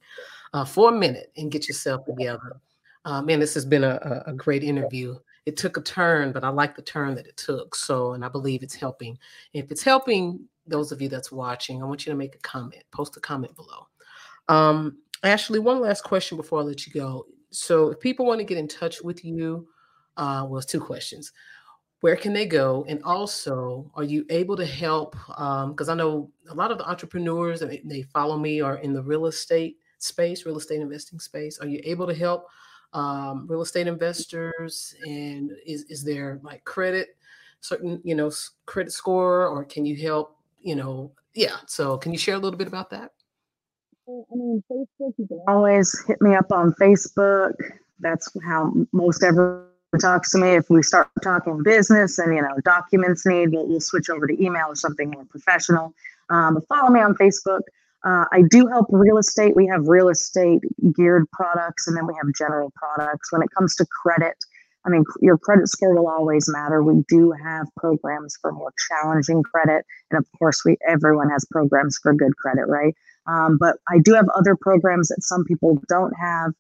uh, 0.53 0.63
for 0.63 0.89
a 0.89 0.97
minute 0.97 1.33
and 1.35 1.51
get 1.51 1.67
yourself 1.67 2.05
together. 2.05 2.61
Uh, 3.03 3.21
man, 3.21 3.41
this 3.41 3.53
has 3.53 3.65
been 3.65 3.83
a, 3.83 4.23
a 4.25 4.33
great 4.33 4.63
interview. 4.63 5.17
It 5.45 5.57
took 5.57 5.75
a 5.75 5.81
turn, 5.81 6.31
but 6.31 6.45
I 6.45 6.49
like 6.49 6.73
the 6.73 6.81
turn 6.81 7.13
that 7.15 7.27
it 7.27 7.35
took. 7.35 7.75
So, 7.75 8.13
and 8.13 8.23
I 8.23 8.29
believe 8.29 8.63
it's 8.63 8.75
helping. 8.75 9.19
If 9.51 9.69
it's 9.69 9.83
helping 9.83 10.47
those 10.65 10.93
of 10.93 11.01
you 11.01 11.09
that's 11.09 11.29
watching, 11.29 11.81
I 11.81 11.85
want 11.85 12.05
you 12.05 12.13
to 12.13 12.17
make 12.17 12.35
a 12.35 12.39
comment, 12.39 12.83
post 12.91 13.17
a 13.17 13.19
comment 13.19 13.53
below. 13.57 13.87
Um, 14.47 14.99
Ashley, 15.23 15.59
one 15.59 15.81
last 15.81 16.05
question 16.05 16.37
before 16.37 16.61
I 16.61 16.63
let 16.63 16.87
you 16.87 16.93
go. 16.93 17.25
So, 17.53 17.91
if 17.91 17.99
people 17.99 18.25
want 18.25 18.39
to 18.39 18.45
get 18.45 18.57
in 18.57 18.67
touch 18.67 19.01
with 19.01 19.23
you, 19.23 19.67
uh, 20.17 20.45
well, 20.47 20.57
it's 20.57 20.65
two 20.65 20.79
questions. 20.79 21.31
Where 22.01 22.15
can 22.15 22.33
they 22.33 22.45
go? 22.45 22.85
And 22.89 23.01
also, 23.03 23.89
are 23.95 24.03
you 24.03 24.25
able 24.29 24.57
to 24.57 24.65
help? 24.65 25.15
Because 25.27 25.89
um, 25.89 25.91
I 25.91 25.95
know 25.95 26.29
a 26.49 26.53
lot 26.53 26.71
of 26.71 26.77
the 26.77 26.89
entrepreneurs 26.89 27.61
that 27.61 27.79
they 27.85 28.01
follow 28.01 28.37
me 28.37 28.59
are 28.59 28.77
in 28.77 28.91
the 28.91 29.01
real 29.01 29.27
estate 29.27 29.77
space, 29.99 30.45
real 30.45 30.57
estate 30.57 30.81
investing 30.81 31.19
space. 31.19 31.59
Are 31.59 31.67
you 31.67 31.79
able 31.85 32.05
to 32.07 32.13
help 32.13 32.47
um, 32.91 33.45
real 33.47 33.61
estate 33.61 33.87
investors? 33.87 34.93
And 35.05 35.51
is, 35.65 35.83
is 35.83 36.03
there 36.03 36.41
like 36.43 36.65
credit, 36.65 37.15
certain, 37.61 38.01
you 38.03 38.15
know, 38.15 38.29
credit 38.65 38.91
score, 38.91 39.47
or 39.47 39.63
can 39.63 39.85
you 39.85 39.95
help, 39.95 40.37
you 40.59 40.75
know, 40.75 41.11
yeah. 41.33 41.55
So 41.67 41.97
can 41.97 42.11
you 42.11 42.17
share 42.17 42.35
a 42.35 42.39
little 42.39 42.57
bit 42.57 42.67
about 42.67 42.89
that? 42.89 43.11
I 44.07 44.35
mean, 44.35 44.63
Facebook, 44.69 45.13
you 45.17 45.27
can 45.27 45.41
always 45.47 45.97
hit 46.07 46.21
me 46.21 46.35
up 46.35 46.51
on 46.51 46.73
Facebook. 46.73 47.53
That's 47.99 48.29
how 48.45 48.73
most 48.91 49.23
everyone 49.23 49.65
talks 50.01 50.31
to 50.31 50.39
me. 50.39 50.55
If 50.55 50.69
we 50.69 50.83
start 50.83 51.07
talking 51.23 51.63
business 51.63 52.19
and, 52.19 52.35
you 52.35 52.41
know, 52.41 52.55
documents 52.65 53.25
need, 53.25 53.51
we'll, 53.51 53.67
we'll 53.67 53.79
switch 53.79 54.09
over 54.09 54.27
to 54.27 54.43
email 54.43 54.65
or 54.67 54.75
something 54.75 55.11
more 55.11 55.25
professional. 55.29 55.93
Um, 56.29 56.59
follow 56.67 56.89
me 56.89 56.99
on 56.99 57.15
Facebook. 57.15 57.61
Uh, 58.03 58.25
I 58.33 58.43
do 58.49 58.67
help 58.67 58.87
real 58.89 59.17
estate. 59.17 59.55
We 59.55 59.67
have 59.67 59.87
real 59.87 60.09
estate 60.09 60.61
geared 60.93 61.29
products 61.31 61.87
and 61.87 61.95
then 61.95 62.05
we 62.05 62.13
have 62.21 62.33
general 62.37 62.73
products. 62.75 63.31
When 63.31 63.41
it 63.41 63.49
comes 63.57 63.75
to 63.77 63.85
credit, 63.85 64.35
I 64.85 64.89
mean, 64.89 65.05
your 65.21 65.37
credit 65.37 65.69
score 65.69 65.95
will 65.95 66.09
always 66.09 66.49
matter. 66.49 66.83
We 66.83 67.05
do 67.07 67.31
have 67.31 67.67
programs 67.77 68.35
for 68.41 68.51
more 68.51 68.73
challenging 68.89 69.43
credit. 69.43 69.85
And 70.11 70.19
of 70.19 70.27
course, 70.37 70.63
we 70.65 70.75
everyone 70.85 71.29
has 71.29 71.45
programs 71.49 71.97
for 72.03 72.13
good 72.13 72.35
credit, 72.35 72.65
right? 72.67 72.93
Um, 73.27 73.57
but 73.59 73.77
I 73.89 73.99
do 73.99 74.13
have 74.13 74.27
other 74.35 74.55
programs 74.59 75.09
that 75.09 75.21
some 75.21 75.43
people 75.45 75.81
don't 75.87 76.13
have. 76.19 76.51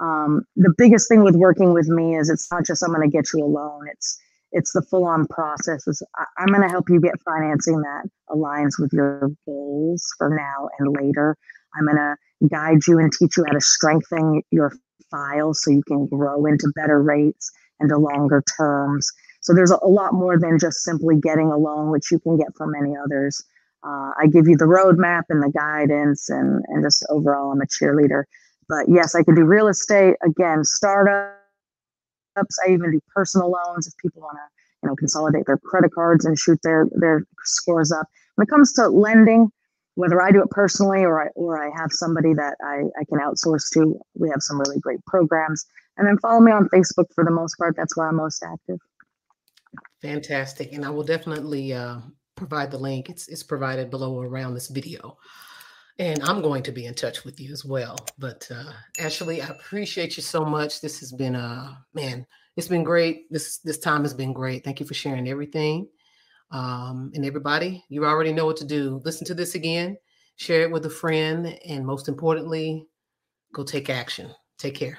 Um, 0.00 0.44
the 0.56 0.72
biggest 0.76 1.08
thing 1.08 1.22
with 1.22 1.36
working 1.36 1.72
with 1.72 1.88
me 1.88 2.16
is 2.16 2.28
it's 2.28 2.50
not 2.50 2.64
just 2.66 2.82
I'm 2.82 2.92
going 2.92 3.08
to 3.08 3.16
get 3.16 3.26
you 3.32 3.44
a 3.44 3.46
loan. 3.46 3.86
It's 3.92 4.18
it's 4.52 4.72
the 4.72 4.82
full 4.82 5.04
on 5.04 5.26
process. 5.28 5.86
It's, 5.86 6.02
I'm 6.38 6.48
going 6.48 6.62
to 6.62 6.68
help 6.68 6.90
you 6.90 7.00
get 7.00 7.14
financing 7.24 7.80
that 7.80 8.08
aligns 8.30 8.72
with 8.78 8.92
your 8.92 9.30
goals 9.46 10.06
for 10.18 10.28
now 10.28 10.68
and 10.78 10.94
later. 10.94 11.36
I'm 11.74 11.86
going 11.86 11.96
to 11.96 12.16
guide 12.48 12.86
you 12.86 12.98
and 12.98 13.10
teach 13.10 13.36
you 13.36 13.44
how 13.46 13.52
to 13.54 13.60
strengthen 13.60 14.42
your 14.50 14.72
file 15.10 15.54
so 15.54 15.70
you 15.70 15.82
can 15.86 16.06
grow 16.06 16.44
into 16.44 16.72
better 16.74 17.02
rates 17.02 17.50
and 17.80 17.88
to 17.88 17.96
longer 17.96 18.42
terms. 18.56 19.10
So 19.40 19.54
there's 19.54 19.70
a 19.70 19.86
lot 19.86 20.14
more 20.14 20.38
than 20.38 20.58
just 20.58 20.82
simply 20.82 21.16
getting 21.16 21.50
a 21.50 21.56
loan, 21.56 21.90
which 21.90 22.10
you 22.10 22.18
can 22.20 22.36
get 22.36 22.54
from 22.56 22.72
many 22.72 22.94
others. 22.96 23.42
Uh, 23.84 24.12
I 24.18 24.26
give 24.32 24.46
you 24.46 24.56
the 24.56 24.64
roadmap 24.64 25.22
and 25.28 25.42
the 25.42 25.50
guidance, 25.50 26.28
and 26.28 26.64
and 26.68 26.84
just 26.84 27.04
overall, 27.10 27.52
I'm 27.52 27.60
a 27.60 27.66
cheerleader. 27.66 28.24
But 28.68 28.86
yes, 28.88 29.14
I 29.14 29.22
can 29.22 29.34
do 29.34 29.44
real 29.44 29.68
estate 29.68 30.14
again, 30.24 30.64
startups. 30.64 31.36
I 32.66 32.70
even 32.70 32.92
do 32.92 33.00
personal 33.14 33.50
loans 33.50 33.86
if 33.86 33.94
people 33.98 34.22
want 34.22 34.36
to, 34.36 34.48
you 34.82 34.88
know, 34.88 34.96
consolidate 34.96 35.46
their 35.46 35.58
credit 35.58 35.92
cards 35.92 36.24
and 36.24 36.38
shoot 36.38 36.58
their 36.62 36.86
their 36.92 37.24
scores 37.44 37.92
up. 37.92 38.06
When 38.36 38.46
it 38.46 38.50
comes 38.50 38.72
to 38.74 38.88
lending, 38.88 39.50
whether 39.96 40.22
I 40.22 40.30
do 40.30 40.42
it 40.42 40.50
personally 40.50 41.04
or 41.04 41.22
I 41.24 41.28
or 41.34 41.62
I 41.62 41.70
have 41.76 41.90
somebody 41.90 42.34
that 42.34 42.56
I, 42.64 42.84
I 43.00 43.04
can 43.08 43.18
outsource 43.18 43.68
to, 43.74 43.98
we 44.14 44.28
have 44.30 44.40
some 44.40 44.58
really 44.58 44.78
great 44.80 45.04
programs. 45.06 45.66
And 45.96 46.08
then 46.08 46.18
follow 46.18 46.40
me 46.40 46.52
on 46.52 46.68
Facebook 46.68 47.06
for 47.14 47.24
the 47.24 47.30
most 47.30 47.56
part. 47.58 47.76
That's 47.76 47.96
where 47.96 48.08
I'm 48.08 48.16
most 48.16 48.42
active. 48.42 48.78
Fantastic. 50.00 50.72
And 50.72 50.84
I 50.84 50.90
will 50.90 51.04
definitely 51.04 51.72
uh, 51.72 51.98
provide 52.46 52.70
the 52.70 52.78
link. 52.78 53.08
It's, 53.08 53.28
it's 53.28 53.42
provided 53.42 53.90
below 53.90 54.20
around 54.20 54.54
this 54.54 54.68
video. 54.68 55.18
And 55.98 56.22
I'm 56.22 56.40
going 56.40 56.62
to 56.64 56.72
be 56.72 56.86
in 56.86 56.94
touch 56.94 57.24
with 57.24 57.38
you 57.38 57.52
as 57.52 57.64
well. 57.64 57.96
But 58.18 58.48
uh, 58.50 58.72
Ashley, 58.98 59.42
I 59.42 59.48
appreciate 59.48 60.16
you 60.16 60.22
so 60.22 60.44
much. 60.44 60.80
This 60.80 61.00
has 61.00 61.12
been, 61.12 61.36
uh, 61.36 61.74
man, 61.94 62.26
it's 62.56 62.68
been 62.68 62.84
great. 62.84 63.30
This 63.30 63.58
this 63.58 63.78
time 63.78 64.02
has 64.02 64.14
been 64.14 64.32
great. 64.32 64.64
Thank 64.64 64.80
you 64.80 64.86
for 64.86 64.94
sharing 64.94 65.28
everything. 65.28 65.88
Um, 66.50 67.12
and 67.14 67.24
everybody, 67.24 67.84
you 67.88 68.04
already 68.04 68.32
know 68.32 68.44
what 68.44 68.58
to 68.58 68.66
do. 68.66 69.00
Listen 69.04 69.26
to 69.26 69.34
this 69.34 69.54
again, 69.54 69.96
share 70.36 70.62
it 70.62 70.70
with 70.70 70.84
a 70.84 70.90
friend, 70.90 71.58
and 71.66 71.86
most 71.86 72.08
importantly, 72.08 72.86
go 73.54 73.64
take 73.64 73.88
action. 73.88 74.30
Take 74.58 74.74
care. 74.74 74.98